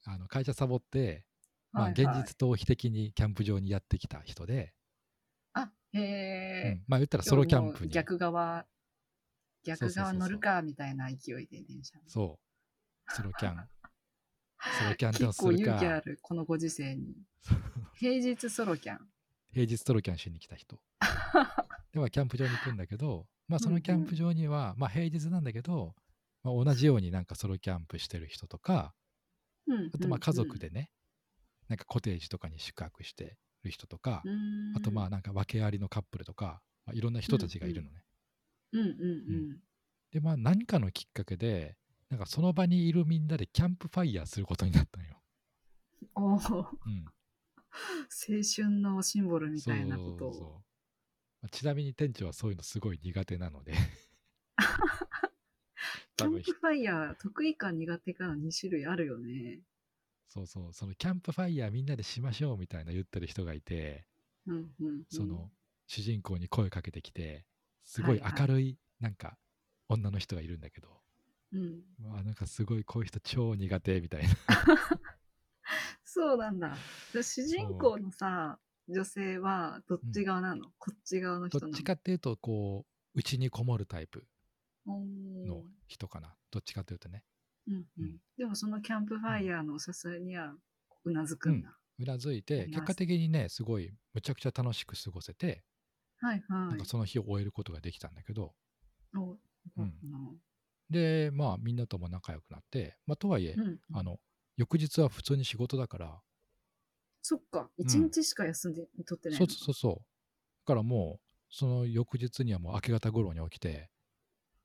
[0.05, 1.25] あの会社サボって、
[1.73, 4.75] まあ、はいはい現実逃避的にキャンプ場にやってきた人で、
[5.55, 6.85] あ、へうえん。
[6.87, 7.91] まあ言ったらソロキャンプに。
[7.91, 8.65] 逆側、
[9.65, 12.09] 逆側乗るかみたいな勢いで電車に。
[12.09, 12.39] そ
[13.09, 13.13] う。
[13.13, 13.69] ソロキャン。
[14.79, 16.01] ソロキャンでも結構する勇気あか。
[16.03, 17.17] る、このご時世に。
[17.99, 19.11] 平日ソロキャン。
[19.53, 20.79] 平日ソロキャンしに来た人。
[21.93, 25.95] ではキャンプ場に行くんだけど、まあそのキャンプ場には、まあ平日なんだけど、
[26.43, 28.95] まあ、同じようになんかソロキャンプしてる人とか、
[29.67, 30.59] うんあとまあ家族。
[30.59, 30.91] でね、
[31.69, 38.05] なんかコテージとかに宿泊してる人とか、うんあとまあなんか訳ありのカップルとか、まあ、いろんな人たちがいるのね。
[38.73, 38.87] うんうんう
[39.55, 39.61] ん。
[40.13, 41.77] でまあ何かのきっかけで、
[42.11, 45.23] なんかその場にいるみんなでキャンプファイヤーすることになったのよ。
[46.15, 46.37] おお、
[46.87, 47.05] うん。
[48.29, 50.33] 青春のシンボルみたいなことを。
[50.33, 50.53] そうそうそう。
[51.43, 53.75] まあちなみに店長はそういうのすごい苦手なので。
[56.17, 59.61] キャンプファイヤー、得意か苦手かの2種類あるよね。
[60.29, 60.73] そうそう。
[60.73, 64.05] そのキャンプファイヤーみんなでしましょうみたいな言ってる人がいて
[64.49, 65.51] うんうんうん、その
[65.87, 67.45] 主人公に声かけてきて
[67.85, 68.33] すごいはい。
[68.33, 69.37] はい明るいなんか
[69.89, 70.89] 女の人がいるんだけど、
[71.53, 74.29] うん、まあなんかすごいこういう人超苦手みたいな
[76.11, 76.75] そうなんだ。
[77.13, 81.73] で主人公のさ、女性はどっち側なの、こっち側の人なの。
[81.73, 84.25] どっちかっていうとこう内にこもるタイプ
[84.87, 87.25] の人かな、どっちかっていうとね。
[87.67, 88.05] うんううん。
[88.07, 89.79] ん、でもそのキャンプファイヤーのお
[90.11, 90.55] 誘いには
[91.05, 91.77] うなずくんだ。
[91.99, 95.63] うなずいあて結果的にねすごいむちゃくちゃ楽しく過ごせて、
[96.21, 96.69] はいはい。
[96.69, 96.87] なんか。
[96.87, 98.55] その日を終えることができたんだけど。
[99.15, 99.39] およ
[99.77, 100.19] かったな。
[100.89, 104.19] でまあみんなとも仲良くなって、まあ、とはいえ、うん、あの
[104.59, 106.21] 翌日は普通に仕事だから。
[107.23, 109.95] そっか、一日しか休んで、取ってないそうそうそう。
[109.95, 110.01] だ
[110.67, 113.89] からもうその翌日にはもう明け方頃に起きて、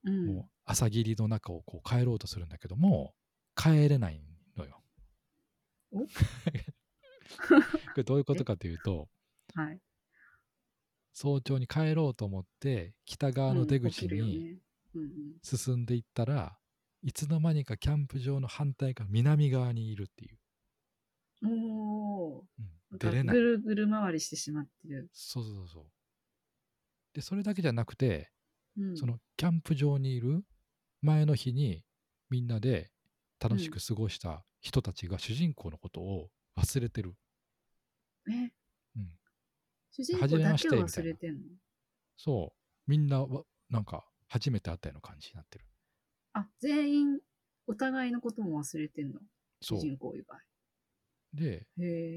[0.03, 0.25] うん。
[0.25, 3.13] もう朝霧の中をこう帰ろうとするんだけども
[3.55, 4.19] 帰れない
[4.57, 4.81] のよ。
[5.91, 5.99] お？
[6.03, 6.07] こ
[7.97, 9.09] れどういうことかというと
[9.53, 9.79] はい。
[11.13, 14.57] 早朝に帰ろうと思って北側の出口に
[15.43, 16.57] 進んでいったら、
[17.03, 20.37] いつの間にかキャンプ場の反対側南側にいるっていう、
[21.43, 22.43] うん、おー。
[22.91, 22.97] うん。
[22.97, 23.35] 出れない。
[23.35, 25.09] ぐるぐる回りしてしまってる。
[25.13, 25.85] そうそうそう
[27.13, 28.29] でそれだけじゃなくて
[28.75, 30.43] うん、そのキャンプ場にいる
[31.03, 31.83] 前の日に
[32.31, 32.89] みんなで
[33.39, 37.13] 楽しく過ごした人たちが主人公のことを忘れてる。
[38.27, 38.31] え、
[38.95, 39.11] うん。
[39.91, 41.39] 主人公だけを忘れてんの？
[42.17, 42.89] そう。
[42.89, 45.65] みんなわなんか初めて会ったような感じになってる。
[46.33, 47.19] あ、全員
[47.67, 49.19] お互いのことも忘れてんの？
[49.61, 49.79] そう。
[49.79, 50.39] 主人公以外。
[51.33, 51.67] で。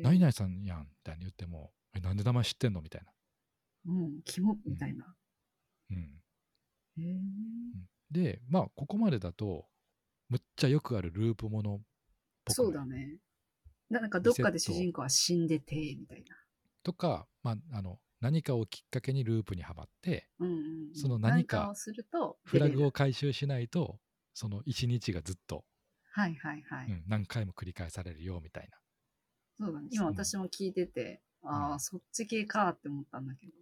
[0.03, 2.81] 何々さんやんみたいに言っても、え、なんで名前知ってんの？
[2.83, 3.13] みたいな。
[3.89, 5.15] うん、キモみたいな。
[5.91, 5.97] うん。
[5.97, 7.21] へえ。
[8.11, 9.67] で、まあ、ここまでだと、
[10.29, 11.81] むっちゃよくあるループものっ
[12.45, 13.19] ぽくそうだね。
[13.91, 16.37] ななんかどっかで主人公は死んでて、みたいな。
[16.83, 24.01] とか、まあ、あの、何かをきっかけにループにはまって、うんうんうん、その何かなんをするとフラグを回収しないと、
[24.37, 25.65] その一日がずっと、
[26.13, 26.87] はいはいはい。
[26.89, 28.77] うん、何回も繰り返されるよみたいな。
[29.59, 29.89] そうだね。
[29.91, 33.53] 今私も聞いてて、ああ、うんそっち系かって思ったんだけど。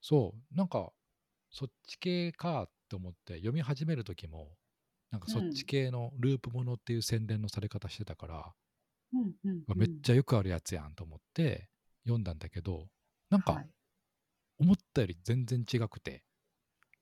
[0.00, 0.92] そう、なんか、
[1.52, 4.48] そっち系かって思って読み始める時も、
[5.12, 8.52] なんかそっち系のループものっていう宣伝のされ方してたから、
[9.12, 11.68] うんうん、めっちゃ、ゃよくあるやつやんと思って
[12.02, 12.88] 読んだんだけど、
[13.30, 13.70] なんかはい、
[14.58, 16.24] 思ったより全然違くて、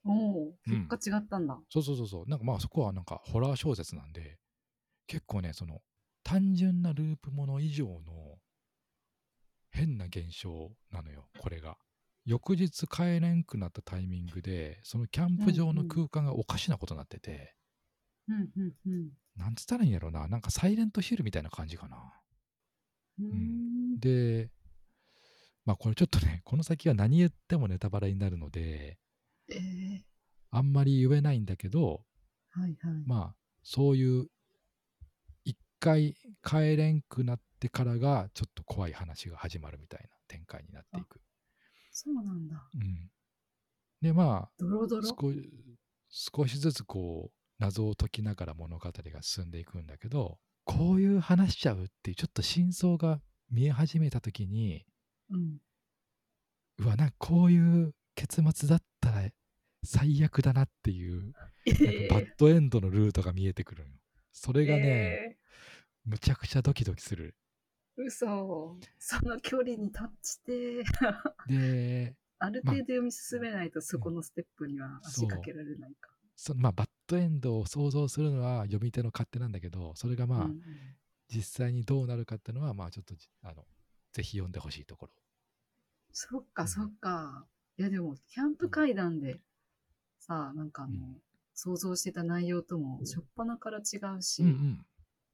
[0.06, 1.58] おお、うん結果違ったんだ。
[1.70, 4.38] そうそうそうそう、なんかまあそこはなんかホラー小説なんで、
[5.06, 5.80] 結構ね、その
[6.22, 8.38] 単純なループもの以上の
[9.70, 11.76] 変な現象なのよ、これが。
[12.24, 17.54] 翌日帰れんくなったタイミングで、そのキャンプ場の空間がおかしなことになってて、
[18.28, 19.10] うんうんうん。
[19.36, 21.98] なんつったらいいんやろな、なんかサイレントヒルみたいな感じかな。
[23.20, 24.50] うーんで、
[25.64, 28.98] まあこれちょっとね、この先は何言ってもネタバレになるので、
[29.48, 30.00] えー、
[30.50, 32.02] あんまり言えないんだけど、
[32.50, 33.04] はいはい。
[33.06, 34.26] まあそういう
[35.44, 41.20] 一回帰れんくなってからがちょっと怖い話が始まるみたいな展開になっていく。
[41.92, 42.68] そうなんだ。
[42.74, 43.10] うん、
[44.00, 45.02] でまあドロドロ？
[45.02, 45.16] 少
[46.08, 54.84] 少しずつこう謎を解きながら物語が進んでいくんだけどこういう話しちゃうっていうちょっと真相が見え始めた時に
[55.30, 55.58] うん。
[56.78, 59.28] うわなんかこういう結末だったら
[59.84, 61.32] 最悪だなっていう
[62.10, 63.90] バッドエンドのルートが見えてくるの
[64.32, 65.36] それがね、え
[66.04, 67.34] むちゃくちゃドキドキする。
[67.98, 68.76] ー嘘。
[68.98, 70.84] その距離にタッチして、
[71.48, 76.10] で ある程度読み進めないとそこのステップには足かけられないか。
[76.34, 80.62] そのまあバッドエンドを想像するのは読み手の勝手なんだけどそれがまあ、うんうん。
[81.28, 83.66] 実際にどうなるかっていうのはまあちょっとじあの
[84.12, 85.12] ぜひ読んでほしいところ。
[86.12, 87.46] そっかそっか。
[87.78, 89.38] いやでも、キャンプ会談で
[90.18, 91.22] さ、なんかあの、うん
[91.58, 94.84] 想像してた内容とも初っ端から違うし、うん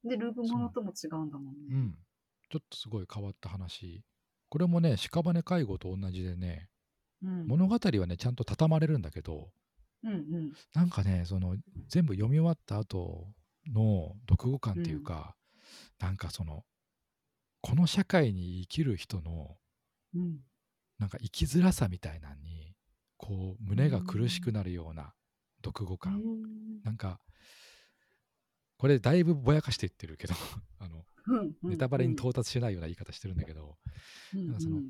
[0.05, 1.67] で、ループものとも違うんだもんね。
[1.69, 1.97] うんうん
[2.49, 4.03] ちょっとすごい変わった話
[4.47, 6.69] これもね屍介護と同じでね
[7.23, 7.47] うん。
[7.47, 9.49] 物語はねちゃんと畳まれるんだけど
[10.03, 10.53] うんうん。
[10.75, 11.57] なんかねその
[11.89, 13.27] 全部読み終わった後
[13.73, 15.35] の読後感っていうか、
[15.99, 16.63] なんかその
[17.61, 19.57] この社会に生きる人の
[20.15, 20.37] うん。
[20.99, 22.75] なんか生きづらさみたいなのに
[23.17, 25.13] こう胸が苦しくなるような
[25.63, 26.21] 読後感、
[26.83, 27.19] なんか
[28.77, 30.33] これだいぶぼやかして言ってるけど
[30.79, 33.77] あのうんうんネタバレに到達しないような言い方してるんだけど、
[34.33, 34.81] うんなんかその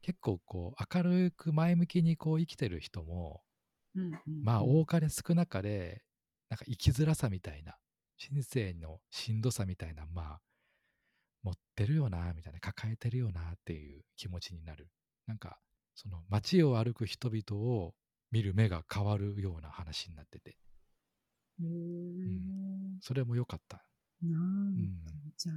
[0.00, 3.44] 結構こう明るく前向きにこう生きてる人も
[3.94, 4.42] うんうん。
[4.42, 6.02] まあ多かれ少なかれ
[6.48, 7.78] なんか生きづらさみたいな
[8.16, 10.40] 人生のしんどさみたいなまあ
[11.42, 14.88] 持ってるよなみたいな抱えてるよなっていう気持ちになる
[15.26, 15.58] なんか
[15.94, 17.94] その街を歩く人々を
[18.30, 20.56] 見る目が変わるような話になってて。
[21.60, 21.68] へー
[23.00, 23.84] それも良かった、
[24.22, 25.04] なんうん。
[25.04, 25.56] だじゃあ、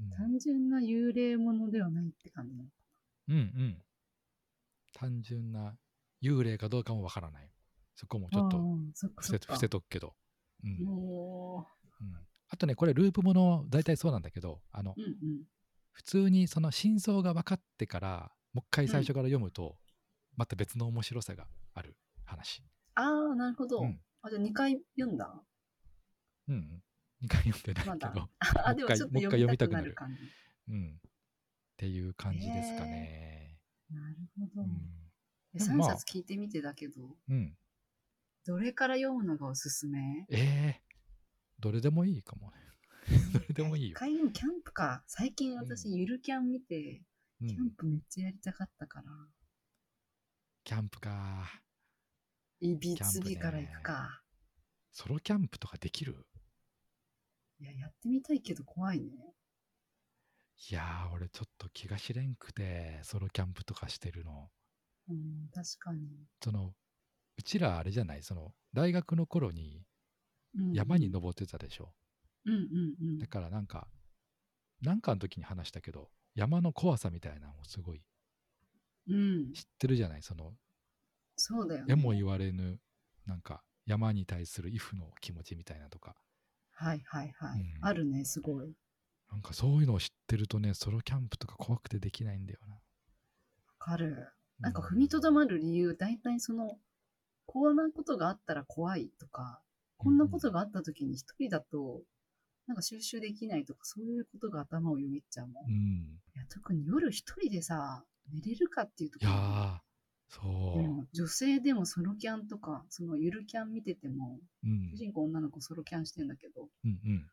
[0.00, 2.74] うん、単純な幽霊ものではないって感じなのか
[3.28, 3.82] うんうん。
[4.92, 5.76] 単純な
[6.22, 7.50] 幽霊かどうかもわからない。
[7.96, 8.58] そこもちょっと
[9.20, 10.14] 伏せとくけど、
[10.62, 10.84] うん。
[10.84, 11.66] も
[12.00, 12.14] うん、
[12.48, 15.42] あとねこれループもの大体そうなんだけどあのう、うんうん。
[15.92, 19.76] 普通にその真相が分かってからもう一回最初から読むと、
[20.36, 22.62] また別の面白さがある話。
[22.94, 23.80] ああ、なるほど。
[23.80, 25.38] うんあ、じゃあ2回読んだ？
[26.48, 26.82] うんうん。
[27.26, 28.30] 2回読んでないけど、
[28.64, 30.22] あ、でもちょっともう一回読みたくなる感じ。
[30.68, 30.96] うん。
[30.96, 31.10] っ
[31.76, 33.58] ていう感じですかね。
[33.90, 34.62] なるほど。
[34.62, 34.70] うん。
[35.54, 37.54] えでもまあ3冊聞いてみてだけど、うん、
[38.46, 40.26] どれから読むのがおすすめ？
[40.30, 40.74] えー、
[41.60, 42.56] どれでもいいかもね。
[43.34, 43.96] どれでもいいよ。
[44.00, 45.04] 海もキャンプか。
[45.06, 47.06] 最近私、ゆるキャン見て、うん、
[47.40, 49.04] キャンプめっちゃやりたかったから、
[50.62, 51.60] キャンプか。
[52.60, 54.22] いびキャンプねつびから行くか。
[54.92, 56.26] ソロキャンプとかできる？
[57.60, 59.06] いや、やってみたいけど怖いね。
[60.70, 64.48] いやー、俺ちょっと気が知れんくて、ソロキャンプとかしてるの。
[65.10, 66.08] うん、確かに。
[66.42, 66.72] その、
[67.36, 69.82] うちらあれじゃない、その、大学の頃に
[70.56, 71.92] うん山に登ってたでしょ？
[72.46, 73.26] うんうんうんだ。
[73.26, 73.88] からなんか、
[74.80, 78.02] なんかの時に話したけど、山の怖さみたいなのをすごい
[79.08, 80.52] うん、知ってるじゃない、その、
[81.36, 81.92] そうだよね。
[81.92, 82.80] えも言われぬ、
[83.26, 86.16] なんか、山に対する畏怖の気持ちみたいなとか、
[86.72, 87.60] はいはいはい。
[87.60, 88.68] うんあるね、すごい。
[88.68, 88.72] わ
[89.32, 92.76] なんかそういうのを知ってるとね、ソロキャンプとか怖くてできないんだよな。
[93.78, 94.28] かる。
[94.58, 96.78] なんかう踏みとどまる理由、大体その、
[97.46, 99.60] こんなことがあったら怖いとか、
[99.98, 102.02] こんなことがあった時に一人だと、
[102.66, 105.70] なんか収集できないとか、そういうことが頭をよぎっちゃうもん。
[105.70, 106.20] いうん。
[106.34, 109.78] や特に夜一人でさ、寝れるかっていうといやー、
[110.28, 111.08] そう。
[111.12, 114.96] 女性でもソロキャンとか、そのゆるキャン見てても、うん主。
[114.96, 117.30] 人公女の子ソロキャンしてんだけど、うんうん。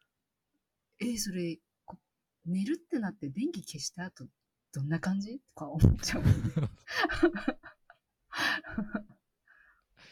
[1.00, 1.98] えーそれ、こ
[2.46, 4.26] 寝るってなって電気消した後、
[4.74, 6.24] どんな感じとか思っちゃう。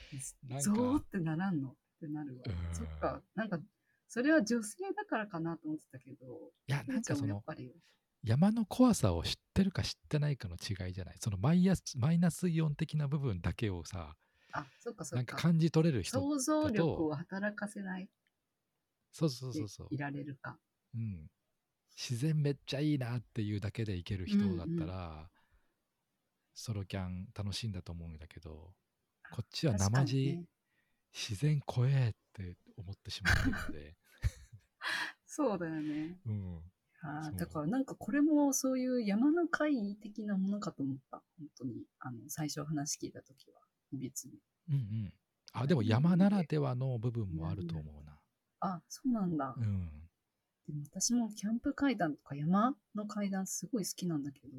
[0.61, 2.75] ゾーってならんのってなるわうん。
[2.75, 3.59] そっか、なんか、
[4.09, 7.43] それは女性だからかなと思ってたけど、いや、なんかその
[8.23, 11.15] 山の怖さを知ってるか知ってないかの違いじゃない？
[11.19, 14.15] そのマイナスマイナスイオン的な部分だけをさ、
[14.51, 15.43] あ、そっかそなんかっか。
[15.43, 16.19] 感じ取れる人。
[16.19, 18.09] 想像力を働かせない？
[19.11, 19.97] そうそうでそうそうい。
[19.97, 20.57] られるか。
[20.95, 21.27] うん。
[21.95, 25.29] 自然めっちゃいいなっていうだけでいける人だったら、
[26.55, 28.73] ソロキャン楽しいんだと思うんだけど、
[29.31, 30.45] こっちは生地、確かにね
[31.13, 33.35] 自然怖えって思ってしまう
[33.67, 33.95] ので、
[35.39, 36.17] そうだよね。
[36.27, 36.59] うん。
[37.01, 41.23] あーだからなんかこれもそういう山の会的なものかと思った。
[41.39, 41.85] 本当に。
[41.99, 43.61] あの、最初話聞いたときは。
[43.93, 44.33] 別に。
[44.67, 45.13] うんうん。
[45.53, 48.19] あ、でも山ならではの部分もあると思うな。
[48.59, 49.55] あ、そうなんだ。
[49.57, 49.89] うん。
[50.67, 54.57] でも私もキャンプ階段とか山の階段すごい好きなんだけど、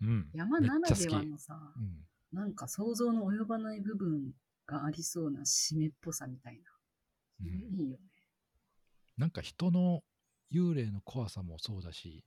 [0.00, 0.30] うん。
[0.32, 2.06] 山ならではのさ、うん。
[2.32, 4.32] なんか想像の及ばない部分
[4.66, 6.70] がありそうな湿っぽさみたいな。
[7.42, 8.15] うんいいよね。
[9.16, 10.02] なんか人の
[10.52, 12.24] 幽霊の怖さもそうだし、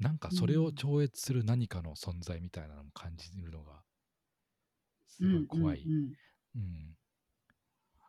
[0.00, 3.82] なんかそれを超越する何かの存在みたいなのも感じるのが、
[5.06, 5.82] すごい怖い。
[5.82, 6.14] うんうんうん
[6.56, 6.96] うん。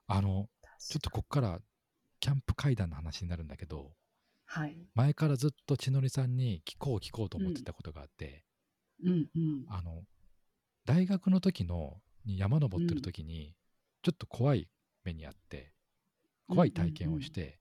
[0.08, 0.50] あの、
[0.88, 1.60] ちょっとこっから
[2.20, 3.94] キャンプ階段の話になるんだけど、
[4.46, 4.78] はい。
[4.96, 8.46] 前からずっと千鳥さんに聞こう聞こうと思ってたことがあって、
[9.04, 9.66] うんうん。
[9.68, 10.04] あの、
[10.86, 13.56] 大学の時の、に山登ってる時に、
[14.04, 14.70] ちょっと怖い
[15.06, 15.74] 目にあって、
[16.50, 17.61] 怖い体験をして、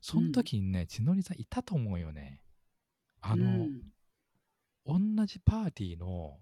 [0.00, 2.42] その時にね、千鳥さんいたと思うよね。
[3.20, 3.82] あの、うん
[4.90, 6.40] 同じパーティーの、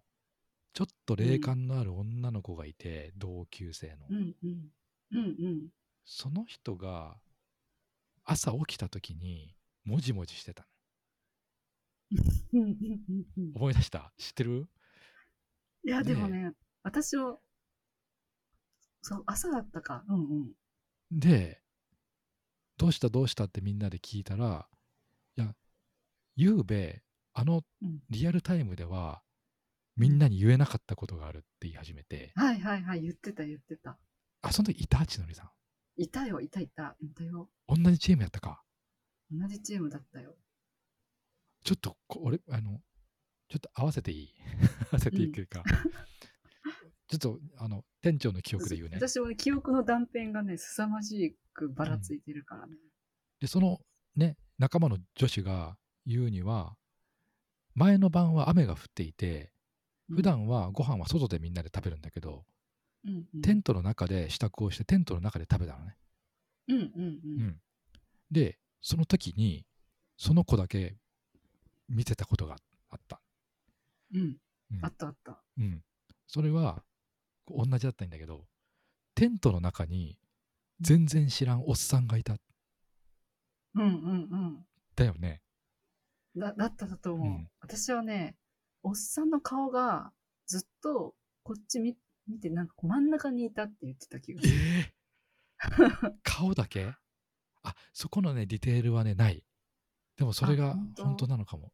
[0.73, 4.07] ちょっと霊感のある女の子がいて、同級生の。
[4.09, 4.71] うんうん。
[5.11, 5.69] うんうん。
[6.05, 7.17] その人が、
[8.25, 10.69] 朝起きた時に、もじもじしてた
[12.13, 13.57] うんうんうんうんの。
[13.57, 14.13] 思い出した？
[14.17, 14.69] 知ってる？
[15.85, 16.53] いや、ねでもね、
[16.85, 17.41] 私を、
[19.03, 20.05] そう、朝だったか。
[20.09, 20.53] うんうん。
[21.11, 21.61] で、
[22.79, 24.69] どうしたどうしたってみんなで聞いたら、
[25.37, 25.55] いや、
[26.37, 29.23] ゆうべ、あのうんリアルタイムでは、
[29.97, 33.99] みんなに言えなかったことがあるって言い始めて、はいはいはい、言ってた言ってた。
[34.43, 35.05] あ、その時いた？
[35.07, 35.51] ちのりさ
[35.97, 36.97] いたよ、いたいた。
[37.01, 37.49] いたよ。
[37.75, 37.83] ん。
[37.83, 38.63] 同じチームやったか？
[39.31, 40.35] 同じチームだったよ。
[41.65, 42.81] ちょっとこ、俺、あの、
[43.49, 44.35] ちょっと合わせていい？
[44.93, 45.65] 合わせていいっていうか、
[47.09, 48.97] ちょっと、あの、店長の記憶で言うね。
[48.97, 52.77] 私もね、記憶の断片がね、凄まじくばらついてるからね。
[53.41, 53.81] で、その
[54.17, 56.77] ね、仲間の女子が言うには、
[57.75, 59.53] 前の晩は雨が降っていて、
[60.11, 62.45] 普段はご飯は外でみんなで食べるんだけど、
[63.05, 65.97] うんうん、テントの中で支度をして、テントの中で食べたのね。
[66.69, 66.93] うんうんう。
[66.97, 67.61] うんん。
[68.31, 69.65] で、その時に、
[70.17, 70.97] その子だけ
[71.89, 72.57] 見てたことが
[72.91, 73.21] あった。
[74.15, 74.21] うん。
[74.21, 74.39] うん
[74.83, 75.43] あったあった。
[75.59, 75.83] うん。
[76.27, 76.83] それは、
[77.49, 78.47] 同じだったんだけど、
[79.15, 80.19] テントの中に
[80.81, 82.37] 全然知らんおっさんがいた。
[83.75, 85.43] うんうんだよね。
[86.35, 86.41] うん。
[86.43, 88.37] だだっただと思う、うん私はね、
[88.83, 90.13] おっさんの顔が
[90.47, 94.55] ずっとこっち見見て、なんか真ん中にいたって言ってた気がする。
[94.55, 96.13] えー？
[96.23, 96.93] 顔だけ？
[97.63, 99.45] あ、そこのね、ディテールはね、ない。
[100.17, 101.27] でもそれがあ本当？
[101.27, 101.73] なのかも。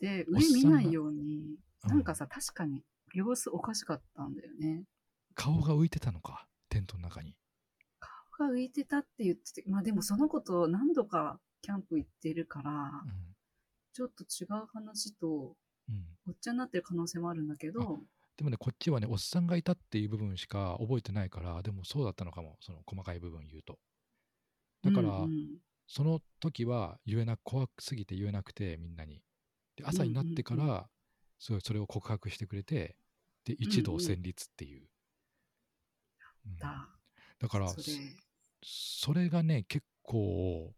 [0.00, 2.82] で、上見ないように、うんなんかさ、確かに
[3.14, 4.84] 様子おかしかったんだよね。
[5.34, 7.34] 顔が浮いてたのか、テントの中に。
[7.98, 12.90] 顔が浮いてたって言ってて、まあでもその子と何度かキャンプ行ってるから、
[13.92, 15.56] ちょっと違う話と
[15.88, 15.94] うん。
[15.94, 16.04] うん。
[16.26, 18.00] ごっちゃになってる可能性もあるんだけど、
[18.36, 23.78] でもね、こっちはね、おっさんがいたっていう部分しか覚えてないから、でもそうだったのかも、その細かい部分言うと。
[24.82, 29.20] だから、うんうんその時は言えな怖すぎて言えなくて、みんなに。
[29.76, 32.96] で、朝になってかうんうんうそれを告白してくれて、
[33.44, 34.80] で、一同戦慄っていう。
[34.80, 36.88] うんだ
[37.38, 37.68] だから、
[38.62, 40.74] それがね、結構、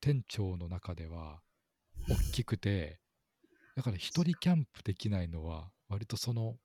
[0.00, 1.40] 店長の中では、
[2.08, 3.00] 大きくて、
[3.76, 6.58] だから一人キャンプできないのは、割とその、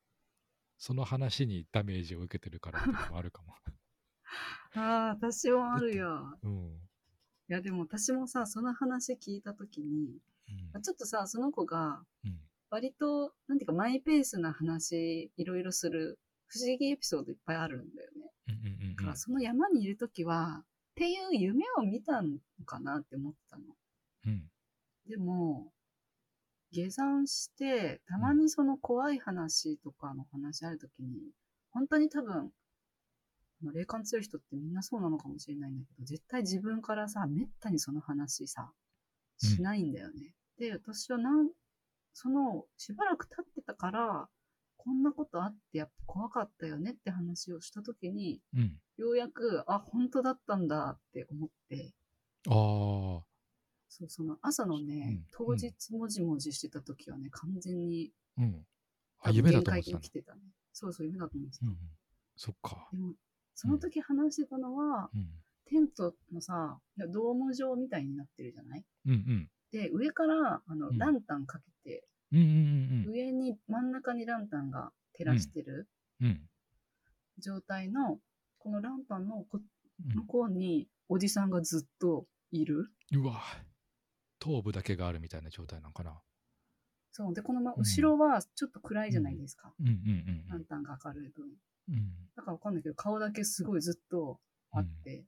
[0.78, 3.54] その話にダメージを受けてるからっていうのもあるかも。
[4.76, 6.38] ああ、私もあるよ。
[6.42, 6.90] うん。
[7.50, 10.20] いや、でも私もさ、その話聞いたときに、
[10.74, 10.82] うん。
[10.82, 12.40] ちょっとさ、その子が、うん。
[12.72, 18.32] 割と、なんていうか、マイペースな話、いろいろする、不思議エピソードいっぱいあるんだよね。
[18.48, 23.64] うんうんうんだから、その山にいるときは、っていう夢を見たのかなって思ったの。
[24.26, 24.50] うん。
[25.08, 25.72] でも、
[26.72, 31.32] 下山して、たまにその怖い話とかの話あるときに、
[31.72, 32.52] 本当に多分、
[33.74, 38.72] 霊感強い人ってみんなそうなのかもしれないんだけど、絶対自分からさ、めったにその話さ、
[39.38, 40.34] しないんだよね。
[40.58, 41.50] で、私はなん、
[42.14, 44.30] その、しばらく経ってたから、
[44.78, 48.80] こんなことあってやっぱ怖かったよねって話をしたときに、うん。
[48.98, 51.94] ようやく、あ、本当だったんだって思って、
[52.48, 53.26] ああ。
[53.90, 58.66] そう、その朝のね、うん当日もじもじしてた時はね、完全に、うん。
[59.20, 60.00] あ、夢だと思ってたの？
[60.00, 60.10] 限界に来。
[60.10, 60.42] てたね。
[60.74, 61.66] そうそう、夢だと思ってた。
[61.66, 61.78] うんうん。
[62.36, 62.90] そっか。
[62.92, 63.14] でも、
[63.54, 65.30] その時話してたのは、うん。
[65.66, 66.80] テントのさ、
[67.14, 68.84] ドーム状みたいになってるじゃない？
[69.06, 69.50] うんうん。
[69.72, 72.46] で、上から、あの、うんランタンかけて、うんうん
[73.06, 75.88] うん上に、真ん中にランタンが照らしてる
[76.22, 76.28] うん。
[76.28, 76.50] うん。
[77.40, 78.20] 状態の、
[78.60, 82.90] このランタンのこうん向こうにおじさんがずっといる。
[83.14, 83.40] うわ
[84.40, 86.20] 頭部だけがあるみたいな状態なのかな。
[87.12, 87.34] そう。
[87.34, 89.74] で、このま、うん後ろはちょっと暗いじゃないですか。
[89.80, 91.46] うんうんランタンが明るい分。
[91.46, 91.96] うん。
[91.96, 92.14] うん。
[92.36, 94.40] だからわかんないけど、顔だけすごいずっと
[94.72, 95.24] あって、っ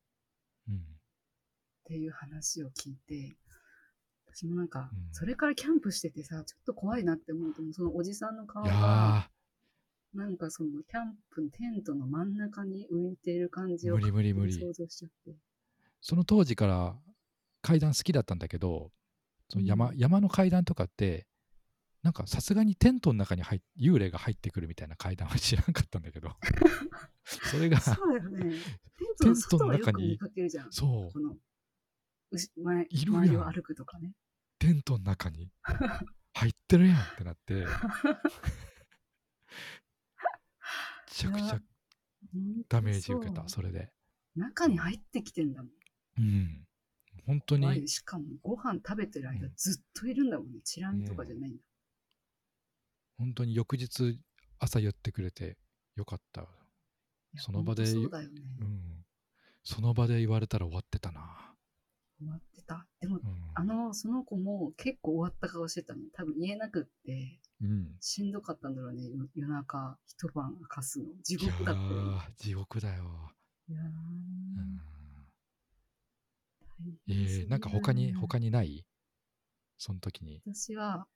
[0.70, 0.86] うん。
[1.86, 3.36] ていう話を聞いて、
[4.36, 15.36] 私もなんか、うんそれからキャンプしててさ、ちょっと怖いなって思うと、そのおじさんの顔が、ーなんかそのキャンプのテントの真ん中に浮いている感じを無理無理無理想像しちゃって。
[16.02, 16.96] その当時から
[17.62, 18.92] 階段好きだったんだけど、
[19.50, 21.28] その山,、うん山の階段とかって、
[22.02, 26.32] なんかさすがにテントの中に入っ幽霊が入ってくるみたいな階段は知らなかったんだけど、
[27.24, 28.50] それが、そうだよね。
[28.50, 30.72] テントの外はよく見かけるじゃん。
[30.72, 31.38] そうこ、の、
[32.58, 34.14] 前いるやん周りを歩くとかね。
[34.64, 35.50] テントの中に
[36.34, 37.68] 入ってるやんってなって、 め
[41.10, 41.60] ちゃくちゃ
[42.70, 43.92] ダメージ受けた、それで。
[44.38, 45.72] 中に入ってきてんだもん。
[46.18, 46.66] うん。
[47.26, 50.62] 本当にしかもご飯食べてる間ずっといるんだもんね。
[50.64, 51.64] チラ見とかじゃないんだ。
[53.18, 54.18] 本当に翌日
[54.60, 55.58] 朝言ってくれて
[55.98, 56.48] よかった。
[57.36, 58.42] その場でほんとそうだよね。
[58.62, 59.06] うん。
[59.66, 61.53] その場で言われたら終わってたな。
[62.20, 62.88] 終わってた。
[63.00, 63.24] でも、うん。
[63.56, 66.02] あの、その子も結構終わった顔してたの。
[66.14, 69.04] 多分言えなくって、うん、しんどかったんだろうね。
[69.10, 71.06] 夜夜中、一晩明かすの。
[71.24, 72.18] 地獄だったよね。
[72.18, 73.32] ー地獄だよ。
[73.70, 73.90] いやーう
[76.90, 78.86] ん、大えー、なんか他に、ね他にない？
[79.78, 80.42] その時に。
[80.46, 81.08] 私は、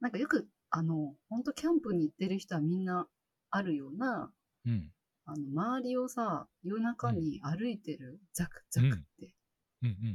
[0.00, 3.08] なんかよく、あの、本当キャンプに行ってる人はみんな
[3.50, 4.30] あるような、
[4.66, 4.92] うん。
[5.24, 9.35] あの、周りをさ、夜中に歩いてる、ザクザクって、うんうん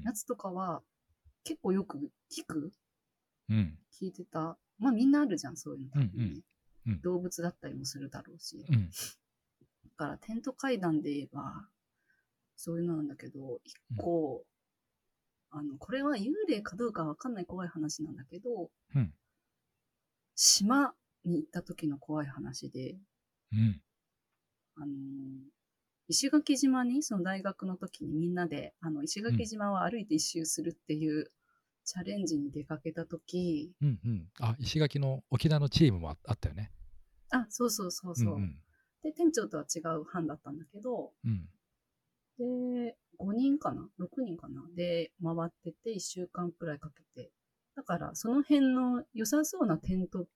[0.04, 0.82] やつとかは、
[1.44, 1.98] 結構よく
[2.32, 2.72] 聞く？
[3.50, 3.78] うん。
[3.92, 4.58] 聞いてた？
[4.80, 6.10] まあみんなあるじゃん、そういうの多分ね。
[6.16, 6.44] うんうんうん
[7.04, 8.66] 動物だったりもするだろうし。
[8.68, 8.90] うん。
[8.90, 8.94] だ
[9.98, 11.68] からテント階段で言えば、
[12.56, 14.44] そういうのなんだけど、一個、
[15.52, 19.14] あの、これは幽霊かどうかわかんない怖い話なんだけど、うん。
[20.34, 22.98] 島に行った時の怖い話で、
[23.54, 23.80] うん。
[24.78, 24.90] あのー
[26.08, 31.32] 石垣島に、その大学の時にみんなで、あの、石垣島を歩いて一周するっていう
[31.86, 34.30] チャレンジに出かけた時、うんうん。
[34.40, 36.72] あ、石垣の沖縄のチームもああったよね。
[37.30, 38.40] あ、そうそうそうそう。
[38.40, 38.60] ん
[39.04, 41.50] で、店長とは違う班だったんだけど、うん。
[42.40, 42.86] うん。
[42.86, 44.64] で、5人かな ?6 人かな？
[44.76, 47.32] で、回ってて1週間くらいかけて。
[47.76, 50.28] だから、その辺の良さそうなテント、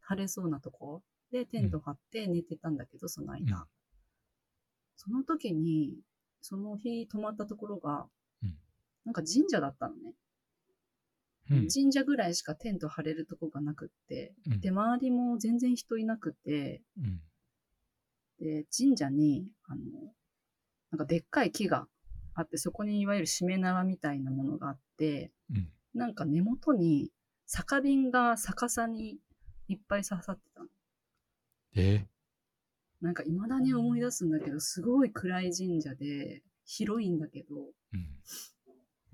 [0.00, 1.02] 晴れそうなとこ？
[1.30, 3.66] でテント張って寝てたんだけど、その間。
[4.94, 5.94] うんその時に、
[6.40, 8.06] その日泊まったところが、
[8.42, 8.54] うん
[9.04, 10.14] なんか神社だったのね。
[11.50, 11.68] うん。
[11.68, 14.32] 神社ぐらいしかテント張れるとこがなくって。
[14.46, 17.20] うんで、周りも全然人いなくて、うん。
[18.40, 19.82] で、神社に、あの、
[20.90, 21.86] なんかでっかい木が
[22.34, 25.68] あって、そこにいわゆるしめ縄みたいなものがあって、うん。
[25.92, 27.10] なんか根元に
[27.46, 29.18] 酒瓶が逆さに
[29.68, 30.68] いっぱい刺さってたの。
[31.76, 32.06] え？
[33.04, 38.08] なんか未だに思い出すんだけど、すごい暗い神社で、広いんだけど、うん。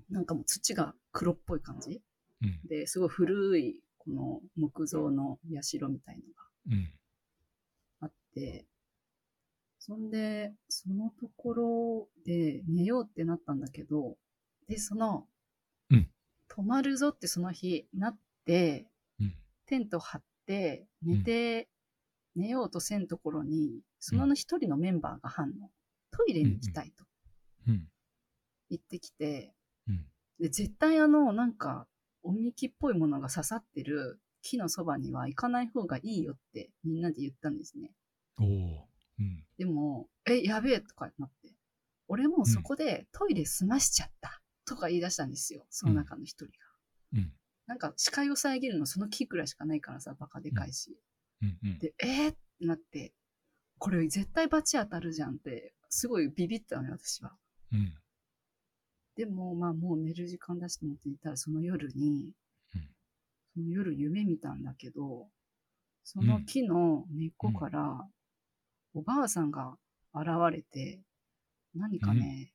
[0.09, 2.01] なんかもう土が黒っぽい感じ？
[2.41, 2.59] うん。
[2.69, 6.93] で、すごい古い、この木造の社みたいのがうん。
[7.99, 8.65] あって、
[9.79, 14.15] そんで、そのところで寝ようってなったんだけど、
[14.69, 15.27] で、その、
[15.89, 16.07] うん
[16.47, 18.87] 泊まるぞってその日なって、
[19.19, 19.35] うん。
[19.65, 21.67] テント張って、寝て、
[22.35, 25.69] 寝ようとせんところに、その一人のメンバーが反応。
[26.11, 27.05] トイレに行きたいと
[27.67, 27.87] うん。
[28.69, 29.53] 言ってきて、
[29.87, 30.05] うん。
[30.39, 31.87] で、絶対あの、なんか、
[32.23, 37.91] おみきっぽいものが刺さってる木のそばには行かない方がいいよってみんなで言ったんですね。
[38.39, 38.87] おお。
[39.19, 39.43] うん。
[39.57, 41.53] でも、え、やべえとかなって。
[42.07, 45.65] 俺もうそこでトイレ済ましちゃったとか言い出したんですよ。
[45.69, 46.51] その中の一人が。
[47.13, 47.33] うん。
[47.67, 50.97] なんか視界を遮るのその木くらいしかないからさ、バカでかいし。
[51.41, 51.57] うん。
[51.63, 51.79] うん。
[51.79, 53.13] で、えー、ってなって、
[53.77, 57.33] これ絶対罰当たるじゃんって、すごいビビったのよ、私は。
[57.73, 57.93] うん。
[59.15, 62.33] でも、まあもう寝る時間だしと思っていたら、その夜に、
[62.75, 62.87] うん
[63.53, 65.27] その夜夢見たんだけど、
[66.03, 68.07] その木の根っこから、
[68.93, 69.75] おばあさんが
[70.13, 71.01] 現れて、
[71.75, 72.53] 何かね、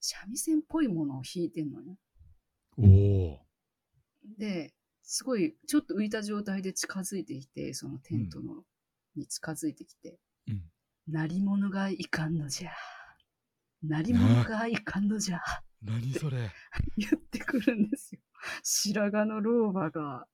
[0.00, 1.96] 三味線っぽいものを弾いてんのよ。
[2.78, 3.40] おお。
[4.38, 4.73] で、
[5.04, 8.64] すごい、ちょっと浮いた状態で近づいてきて、そのテントの、
[9.14, 10.62] に近づいてきて、うん。
[11.06, 12.72] 鳴り物がいかんのじゃ。
[13.82, 15.40] 鳴り物がいかんのじゃ。
[15.82, 16.50] 何それ。
[16.96, 18.20] 言ってくるんですよ。
[18.62, 20.26] 白髪の老婆が。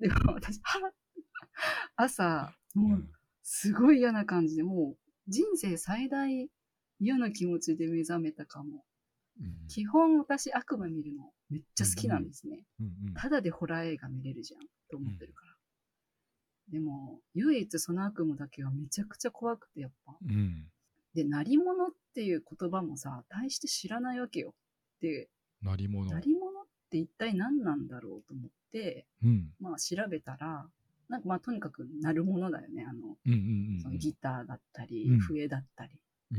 [0.00, 0.92] でも私、は
[1.96, 3.10] 朝、もう、
[3.42, 6.50] すごい嫌な感じで、もう、人生最大
[6.98, 8.84] 嫌な気持ちで目覚めたかも。
[9.38, 9.66] うん。
[9.68, 12.64] 基本私悪夢見るのめっちゃ好きなんですね。
[12.80, 12.86] うん。
[13.08, 13.14] うん。
[13.14, 15.52] ただでホラー映画見れるじゃんと思ってるから。
[16.70, 20.16] でも、唯一その悪夢だけはめちゃくちゃ怖くて、やっぱ。
[20.22, 20.66] うん。
[21.14, 24.54] で、鳴り物っていう言葉もさ、大して知らないわけよ。
[25.00, 25.28] で、
[25.62, 26.10] 鳴り物。
[26.10, 29.50] 鳴り物っって一体何なんだろうと思って、うん。
[29.60, 30.66] まあ調べたら、
[31.08, 32.86] なんかまあとにかく鳴るものだよね。
[32.88, 33.16] あの、
[33.90, 35.90] のギターだったり、うん笛だったり、
[36.32, 36.38] う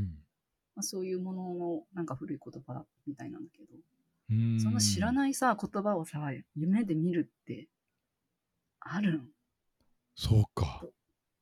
[0.74, 3.68] まあ、そういうもののなんか古い言葉みたいなんだけど、
[4.30, 4.60] うん。
[4.60, 5.12] その知らい。
[5.12, 7.68] ないさ、言葉をさ、夢で見るって
[8.80, 9.28] あるん
[10.14, 10.82] そうか。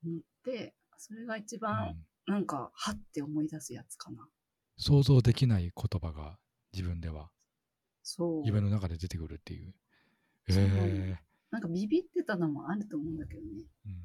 [0.05, 4.29] 思って、それが一う番んなんか、はって思い出すやつかな。
[4.77, 6.39] 想像できない言葉が
[6.73, 7.31] 自分では
[8.03, 8.47] そう。
[8.47, 9.75] 夢の中で出てくるっていう。
[10.51, 11.17] え。
[11.51, 13.65] なんかビビってたのもあると思うんだけどね。
[13.87, 14.03] うん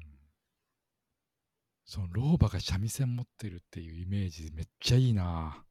[1.86, 5.62] その老婆が三味線持ってるっていうイメージめっちゃいいな。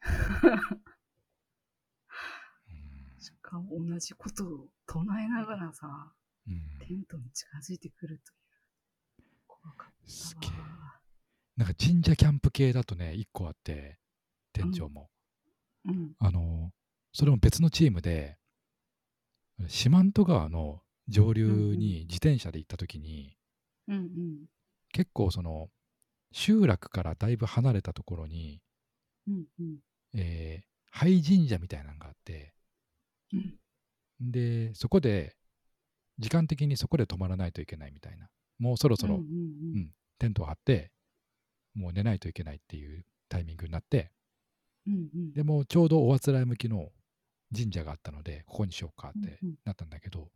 [3.58, 6.12] 同じことを唱えながらさ、
[6.46, 8.32] うんテントに近づいてくると
[9.22, 9.28] いう。
[9.46, 9.92] 怖かっ
[10.40, 11.00] たわ。。
[11.56, 13.98] なんか神社キャンプ系だとね、一個あって、
[14.52, 15.10] 店長も。
[15.84, 16.12] うん。
[16.18, 16.72] あの、
[17.12, 18.38] それも別のチームで、
[19.68, 23.36] 四万十川の上流に自転車で行った時に、
[23.86, 24.46] うんうん。
[24.92, 25.68] 結構その、
[26.32, 28.60] 集落からだいぶ離れたところに、
[29.28, 29.78] うんうん。
[30.14, 32.52] えー廃神社みたいなのがあって、
[33.32, 34.30] うん。
[34.30, 35.36] で、そこで、
[36.18, 38.28] 時間的にそこで泊まらないといけないみたいな。
[38.58, 40.92] もうそろそろうんうんうんテントを張って、
[41.74, 44.10] もう寝ないといけないっていうタイミングになって、
[44.86, 45.32] うんうん。
[45.32, 46.90] でもちょうどおあつらい向きの
[47.56, 50.28] 神社があったので、ここにしようかってなったんだけど、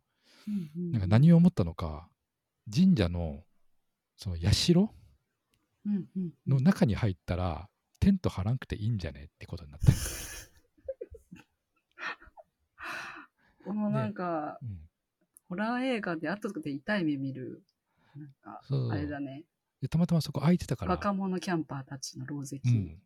[0.47, 2.09] うんうんなんか何を思ったのか、
[2.73, 3.43] 神社の
[4.17, 4.73] その社
[6.47, 7.69] の中に入ったら、
[7.99, 9.91] テント張らんくていいんじゃねってことになって。
[13.65, 14.79] このなんか、うん、
[15.49, 17.63] ホラー映画で後で痛い目見る、
[18.15, 18.61] なんか、
[18.91, 19.43] あれだね。
[19.81, 22.61] でたまたまそこ空いてたから、若者キャンパーたちの狼藉。
[22.69, 22.97] うん、で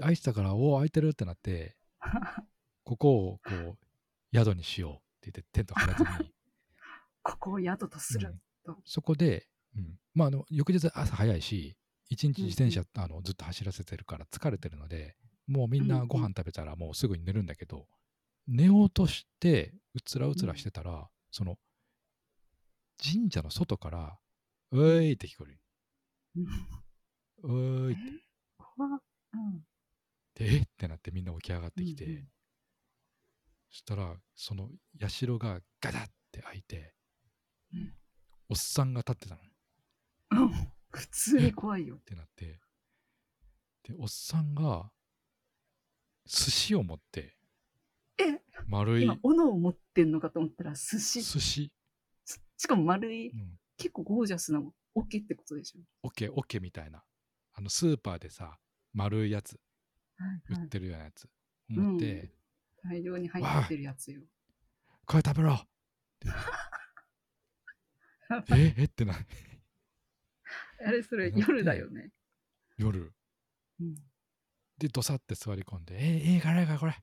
[0.00, 1.76] 空いてたから、おお、空いてるってなって、
[2.84, 4.90] ここをこう宿にしよ
[5.24, 6.32] うって言ってテント張らずに、
[7.22, 8.34] ここを宿とする。
[8.64, 8.76] うん。
[8.84, 9.46] そこで、
[9.76, 9.98] うん。
[10.14, 11.76] まあ、あの翌日朝早いし、
[12.08, 15.16] 一日自転車、うんあのずっと走らせてるから疲れてるので、
[15.46, 16.08] もうみんなん。
[16.08, 17.86] ご飯食べたらもうすぐに寝るんだけど、
[18.48, 21.58] 寝ようとして、うつらうつらしてたら、その
[23.02, 24.18] 神社の外から、
[24.72, 25.60] うーいって聞こえる。
[26.36, 26.46] うん
[27.42, 27.96] うーいっ
[30.34, 30.62] て、えっ。
[30.76, 32.28] てなってみんな起き上がってきて、うんうん。
[33.70, 34.68] そしたら、その
[34.98, 36.94] 社がガタって開いて、
[37.72, 37.94] うん。
[38.50, 39.40] おっさんが立ってたの。
[40.44, 40.72] うん。
[40.90, 41.96] 普通に怖いよ。
[41.96, 41.98] っ。
[42.04, 42.60] てなって。
[43.84, 44.90] でおっさんが
[46.26, 47.36] 寿司を持って
[48.20, 49.04] え丸い。
[49.04, 51.22] 今、斧を持ってんのかと思ったら寿司。
[51.22, 51.72] 寿司、
[52.24, 54.62] ししかも丸い、うん、結構ゴージャスな
[54.94, 55.80] オケってことでしょ？
[56.02, 57.02] オケオケみたいな。
[57.52, 58.58] あのスーパーでさ
[58.92, 59.58] 丸いやつ。
[60.16, 60.64] はいはい。
[60.64, 61.28] 売ってるようなやつ、
[61.68, 62.32] 持って、
[62.82, 64.22] 大量に入ってるやつよ。
[65.06, 65.54] これ食べろ。
[65.54, 65.66] っ
[68.44, 69.14] てええってな
[70.86, 72.10] あれ、それ夜だよね。
[72.76, 73.12] 夜。
[73.80, 73.94] うん。
[74.78, 76.96] でドサって座り込んで「ええいいからいいからこれ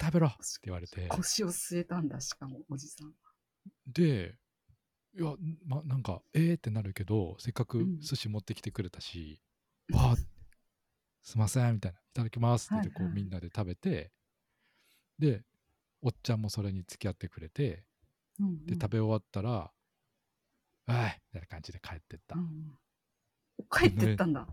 [0.00, 1.08] 食べろ」って言われて。
[1.08, 3.14] 腰を据えたんだ、しかも、おじさん。
[3.86, 4.38] で
[5.14, 5.34] いや、
[5.66, 8.00] ま、なんかえーってなるけどせっかくうん。
[8.00, 9.42] 寿司持ってきてくれたし
[9.92, 10.16] 「わあ
[11.22, 13.12] すいません」みたいな「いただきます」って言ってこう、はい。
[13.14, 14.12] はいみんなで食べて
[15.18, 15.44] で
[16.00, 17.84] おっちゃんもそれに付き合ってくれて
[18.38, 19.72] うんで食べ終わったら
[20.86, 22.78] 「はい」みたいな感じで帰ってった、うんうん。
[23.70, 24.46] 帰ってったんだ。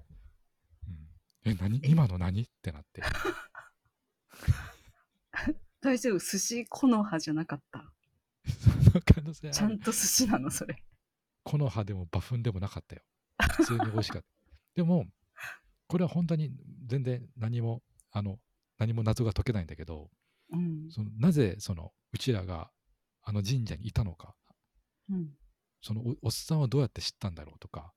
[0.88, 1.52] うん。
[1.52, 1.80] え何？
[1.86, 2.42] 今の何？
[2.42, 3.02] ってなって
[5.82, 7.92] 大丈夫、寿司木の葉じゃなかった？
[8.84, 10.82] その可能性あるちゃんと寿司なの、それ。
[11.44, 13.02] 木の葉でも馬糞でもなかったよ。
[13.58, 14.28] 普通に美味しかった。
[14.76, 15.06] でも、
[15.88, 16.52] これは本当に
[16.86, 18.40] 全然何も、あの、
[18.78, 20.10] 何も謎が解けないんだけど、
[20.52, 20.90] うん。
[20.92, 22.72] そのなぜそのうちらが
[23.24, 24.36] あの神社にいたのか、
[25.10, 25.30] うん。
[25.82, 27.94] そのおおっさんはどうやって知ったんだろうとか、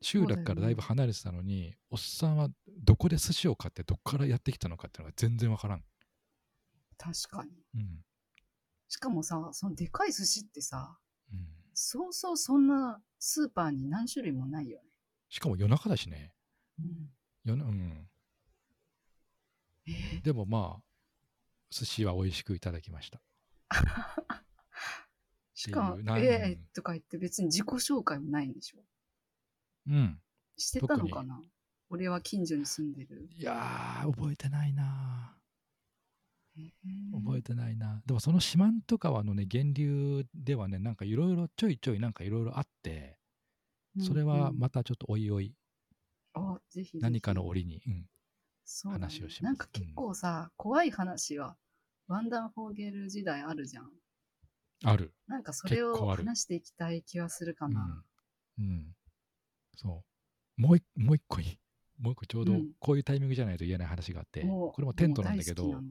[0.00, 2.48] 集落からだいぶ離れてたのに、おっさんは
[2.82, 5.84] どこで寿司を買ってどこからやってきたのかっていうのが全然わからん。
[6.98, 7.50] 確かに。
[7.74, 8.04] うん。
[8.88, 10.98] しかもさ、そのでかい寿司ってさ、
[11.32, 14.84] うん、そうそうそんなスーパーに何種類もないよね。
[15.28, 16.32] しかも夜中だしね。
[16.78, 17.10] うん。
[17.44, 18.08] 夜なうん。
[19.86, 20.82] えーでもまあ、
[21.70, 23.22] 寿司は美味しくいただきました。
[25.54, 28.78] しかもえうんー、とか言って別に自己紹介もないんでしょ？
[29.88, 30.20] うん。
[30.56, 31.40] してたのかな？
[31.90, 33.28] 俺は近所に住んでる。
[33.36, 35.37] いやー、覚えてないなえー
[37.12, 38.02] 覚えてないな。
[38.06, 43.18] でもその四万十川のね、源流ではね、なんかいろいろちょいちょいなんかいろいろあって、
[44.00, 45.54] それはまたちょっとおいおい、うんうん
[46.34, 48.04] あぜひ何かの折に、うん、
[48.64, 51.56] そう話をしますなんか結構さ、怖い話は
[52.06, 53.90] ワンダーフォーゲル時代あるじゃん。
[54.84, 55.12] ある。
[55.26, 58.02] なんかそれを話していきたい気はするかうんな。。
[58.58, 58.86] うん。
[59.76, 60.04] そ
[60.58, 60.60] う。
[60.60, 61.58] もう一もう一個い？
[61.98, 62.72] もう一個ちょうどうん。
[62.78, 65.82] こういうタイミングじゃないと言えない話があって、これもテントなんだけど。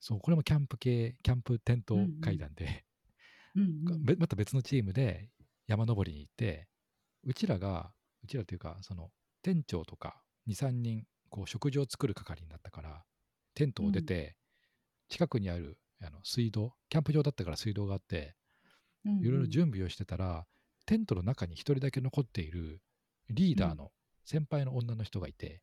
[0.00, 2.20] そう、これもキャンプ系、キャンプテントうんうん。
[2.20, 2.84] 会談で、
[4.18, 5.30] また別のチームで
[5.66, 6.68] 山登りに行って、
[7.22, 9.10] うちらが、うちらというか、その
[9.42, 13.04] 店長とか2、3人、こう食事を作る係になったから、
[13.54, 14.36] テントを出て、
[15.08, 18.34] 近くにあるあの水道、キャンプ場だったから水道があって、
[19.04, 20.46] いろいろ準備をしてたら、
[20.86, 22.82] テントの中に一人だけ残っている
[23.30, 23.90] リーダーの
[24.24, 25.62] 先輩の女の人がいて、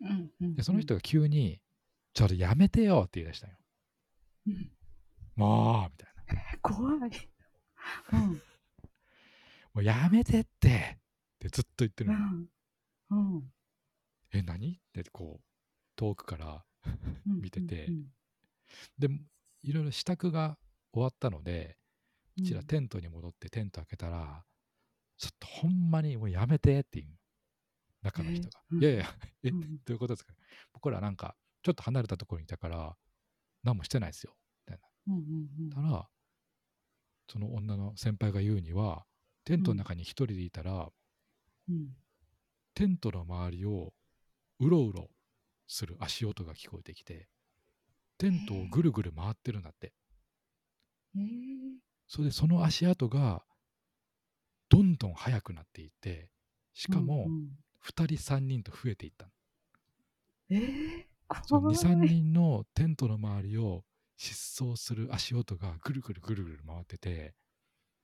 [0.00, 1.60] うんうんでその人が急に、
[2.14, 3.56] ちょっとやめてよって言い出したんよ。
[4.48, 4.70] うん
[5.36, 6.58] もうみたいな。
[6.62, 7.10] 怖い。
[8.12, 8.42] うん
[9.72, 10.98] もうやめてってっ
[11.38, 12.18] てずっと言ってるうの。
[12.18, 12.48] ん
[13.10, 13.52] うん
[14.32, 14.74] え、何？
[14.74, 15.44] ってこう、
[15.96, 16.64] 遠くから。
[17.26, 18.12] うん見ててうん
[18.98, 19.08] で、
[19.62, 20.58] いろいろ支度が
[20.92, 21.76] 終わったので、
[22.36, 24.44] うんうちらテントに戻ってテント開けたら、
[25.18, 27.19] ちょっとほんまにもうやめてっていう
[28.02, 28.60] 中の人が。
[28.72, 29.62] えーうんいやいや、え、どうん。
[29.88, 30.34] ういうことですか？
[30.72, 32.96] 僕らなんか、ちょっと離れたところにいたから、
[33.62, 34.36] 何もしてないですよ。
[35.06, 35.70] うんうんうん。
[35.70, 36.08] たら、
[37.28, 39.06] その女の先輩が言うには、
[39.44, 40.90] テントの中に一人でいたら、
[41.68, 41.96] うん。
[42.74, 43.92] テントの周りを
[44.60, 45.10] うろうろ
[45.66, 47.28] する足音が聞こえてきて、
[48.18, 49.92] テントをぐるぐる回ってるんだって。
[51.16, 51.18] え。
[51.18, 51.22] ー
[52.06, 53.44] それでその足跡が
[54.68, 56.30] どんどん速くなっていって、
[56.72, 57.28] しかも
[57.86, 59.32] 2人3人と増えていったの。
[60.50, 61.42] えー？
[61.46, 61.76] その怖い。
[61.76, 63.84] 2、3人のテントの周りを
[64.18, 67.34] 疾走する足音がぐるぐるぐるぐる回ってて、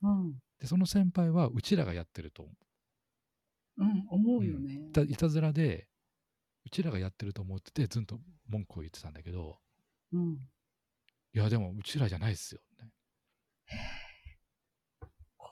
[0.03, 0.35] うん。
[0.61, 3.85] でその先輩はうちらがやってると思う。
[3.85, 4.77] ん思うよね。
[4.77, 4.89] う。
[4.89, 5.89] いたいたずらで、
[6.64, 8.18] うちらがやってると思ってて、ずっと
[8.49, 9.59] 文句を言ってたんだけど、
[10.12, 10.51] うん。
[11.35, 12.61] いや、でもうちらじゃないっすよ。
[12.81, 12.91] ね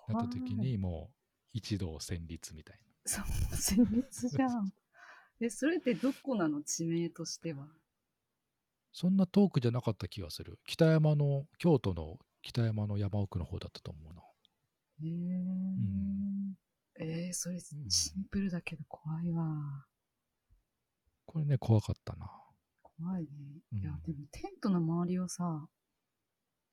[0.09, 1.15] なった時にもう
[1.53, 3.25] 一同戦慄みたいそう
[3.57, 4.73] 戦慄じゃん。
[5.41, 6.63] えそれってどこなの？
[6.63, 7.67] 地名としては。
[7.67, 7.73] な。
[8.93, 10.59] そんな遠くじゃなかった気がする。
[10.65, 14.23] 北山の、京都の北山の山奥の方だったと思うな。
[15.03, 16.55] へえん。
[17.01, 17.91] えー、それうん。
[17.91, 19.87] シンプルだけど怖いわ。
[21.27, 22.31] これね、怖かったな。
[22.83, 23.29] 怖いね。
[23.73, 23.79] うん。
[23.81, 25.67] いやでもテントの周りをさ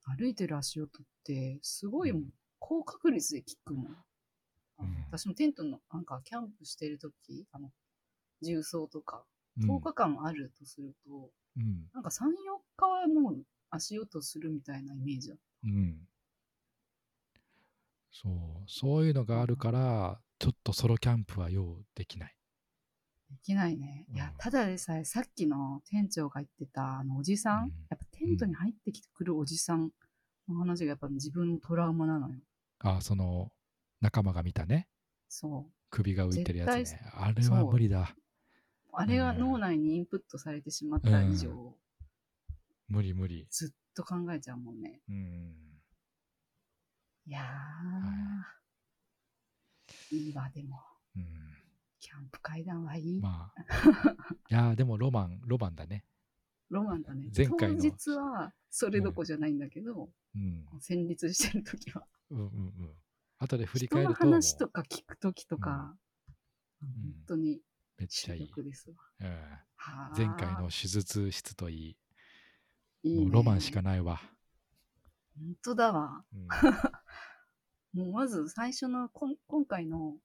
[0.06, 2.30] 歩いてる足音ってすごいもんうん。
[2.60, 3.90] 高確率で聞くも。
[3.90, 3.98] ん
[5.08, 7.70] 私もテントのなんかキャンプしてる時あの
[8.42, 9.24] 重曹とか
[9.60, 11.90] うん10日間あるとすると、うん。
[11.94, 12.30] なんか3、4
[12.78, 15.36] 日はもう足音するみたいなイメージだ。
[15.64, 15.98] うん。
[18.12, 18.34] そう、
[18.68, 22.36] そういうのがあるから、ちょっとソロキャンプは用できない。
[23.30, 24.06] できないね。
[24.14, 29.92] いやうん、ただでさえさっきの店長が言ってたあのおじさん、うんやっぱテントに入ってきてくるおじさん
[30.50, 32.36] の話がやっぱ自分のトラウマなのよ。
[32.80, 33.52] あ、その、
[34.02, 34.88] 仲間が見たね、
[35.30, 35.72] そう。
[35.90, 37.12] 首が浮いてるやつ絶ね。
[37.14, 38.16] あれは無理だ。
[38.94, 41.78] あれが脳内にインプットされてしまった以上、
[42.88, 43.48] 無理無理。
[43.50, 45.02] ずっと考えちゃうもんね。
[45.08, 45.56] うん。
[47.28, 50.82] いやー、いいわ、でも。
[51.16, 51.26] うん。
[52.00, 53.22] キャンプ会談はいい。
[53.22, 53.64] まあ。
[54.50, 56.04] いやーでもロマン、ロマンだね。
[56.70, 57.30] ロマンだね。
[57.36, 60.66] 前回の当日はそれどこじゃないんだけど、うん。
[60.80, 62.06] 戦慄してる時は。
[62.32, 62.96] うんうんうん。
[63.42, 65.98] 後で振り人の返ると、もう話とか聞く時とか、ん本
[67.28, 67.60] 当に
[67.98, 68.42] めっちゃいい。
[68.42, 68.96] 収録ですわ。
[69.22, 71.98] うんはあ前回の手術室といい、
[73.04, 74.22] いいねもうロマンしかないわ。
[75.36, 76.24] 本当だわ。
[76.34, 76.48] うん
[77.94, 80.18] もうまず最初のこん今回の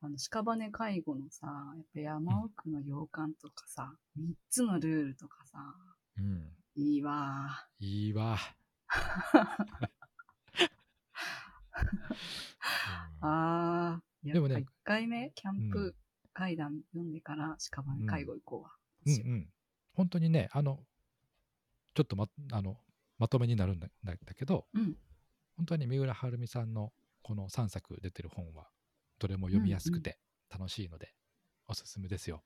[0.00, 5.76] あの屍介護のさ、やっぱ山奥の洋館とかさ、3つのルールとかさ、
[6.18, 6.56] うん。
[6.74, 7.68] いいわ。
[7.78, 8.36] いいわ。
[11.74, 15.94] うんああ、やでもねっぱ1回目、キャンプ
[16.32, 18.70] 会談読んでから屍介護行こうわ。
[19.06, 19.48] うんうん。
[19.94, 20.80] 本当にね、あの、
[21.94, 22.78] ちょっとまあの
[23.18, 24.96] まとめになるんだだけど、うん。
[25.56, 26.92] 本当に三浦晴美さんの
[27.22, 28.68] この3作出てる本は、
[29.18, 30.18] どれも読みやすくて
[30.50, 31.14] 楽しいので、
[31.68, 32.42] おすすめですよ。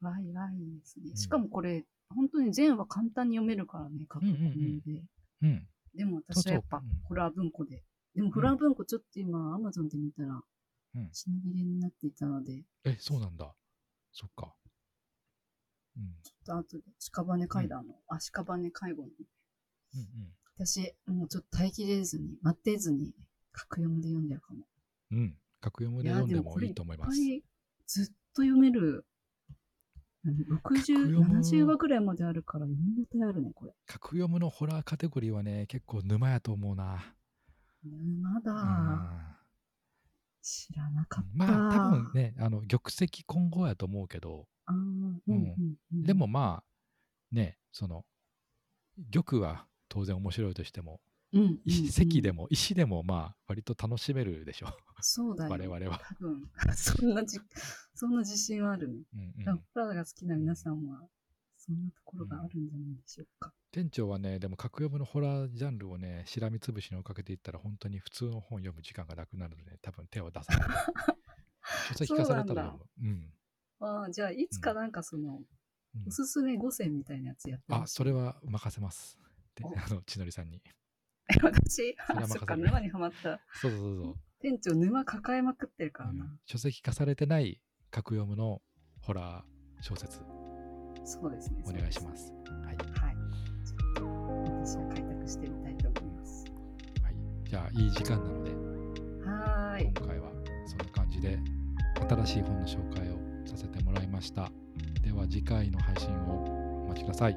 [0.00, 1.10] わいわいですね。
[1.10, 5.08] うんしかもこれ、本当に全話簡単に読めるからね、過去うんうんうん。
[5.42, 5.68] うん。
[5.94, 7.84] でも私はやっぱそうそううんホラー文庫で。
[8.14, 10.28] でもホラー文庫ちょっと今、アマゾンで見たら、
[10.94, 13.54] うん品切れになっていたので、え、そうなんだ。
[14.12, 14.52] そっか。
[15.96, 16.16] うん。
[16.22, 23.14] ちょっと後で屍階段の、あ、屍介護の、うん私、もうちょっと耐えきれずに、待ってずに、
[23.52, 24.66] 格読みで読んじゃうかも。
[25.12, 25.18] うん。
[25.18, 25.36] うん。
[25.60, 27.18] 格読むで読んでもいいと思います。
[27.18, 27.42] い
[27.86, 29.06] ずっと読める
[30.26, 33.72] 60、70話ぐらいまであるから、読み応えあるね、これ。
[33.86, 37.14] 格読むのホラーカテゴリーはね、結構沼やと思うな。
[37.84, 38.52] 沼だ。
[38.52, 39.30] うん
[40.42, 41.30] 知らなかった。
[41.34, 48.04] まあ、多分ね、あの、玉石混合やと思うけど、あー、うんうんうん、でもまあ、ね、その、
[49.10, 51.00] 玉は当然面白いとしても、
[51.32, 54.68] うんうんうん、石石でも、石でもまあ、割と楽しめるでしょ、
[55.00, 55.50] そうだよ。
[55.50, 56.00] 我々は。
[56.00, 57.38] 多分、 そんなじ、
[57.94, 59.02] そんな自信はあるね。
[59.14, 61.06] うんうん多分ホラーが好きな皆さんは、
[61.60, 63.52] そんなところがあるんじゃないでしょうか。
[63.70, 70.68] 店長はね、でも格読むのホラージャンルをね、しらみつぶしに追っかけていったら、本当に普通の本読む時間がなくなるので、多分手を出さない。
[71.88, 72.74] 書籍化されたら。
[73.02, 73.32] うん。
[73.80, 75.44] ああ、じゃあ、いつかなんかその、うん
[76.06, 79.18] おすすめ5選みたいなやつやってあ、それは任せます。
[79.60, 80.62] あの、千鳥さんに。
[80.62, 81.96] れ私、
[82.28, 83.40] そっか、沼にはまった。
[83.54, 84.14] そうそうそうそう。
[84.40, 86.24] 店長、沼抱えまくってるからな。
[86.26, 88.62] うん書籍化されてない格読むの
[89.00, 90.20] ホラー小説、
[91.04, 91.62] そうですね。
[91.66, 92.32] お願いします。
[92.64, 92.76] はい。
[92.76, 93.16] はい。
[94.62, 96.44] 私は開拓してみたいと思います。
[97.02, 98.50] はい、じゃあ、いい時間なので、
[99.24, 100.06] はーい今。
[100.06, 100.30] 回は
[100.66, 101.38] そんな感じで、
[102.08, 104.50] 新しい本の紹介をさせてもらいました。
[105.02, 107.34] では、次回の配信をお待ちください。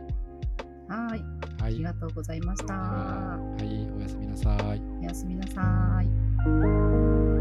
[0.88, 1.18] はーい。
[1.18, 1.24] はい。
[1.62, 2.74] ありがとうございましでた。
[2.74, 4.82] は、はい、おやすみなさい。
[5.00, 7.33] おやすみなさい。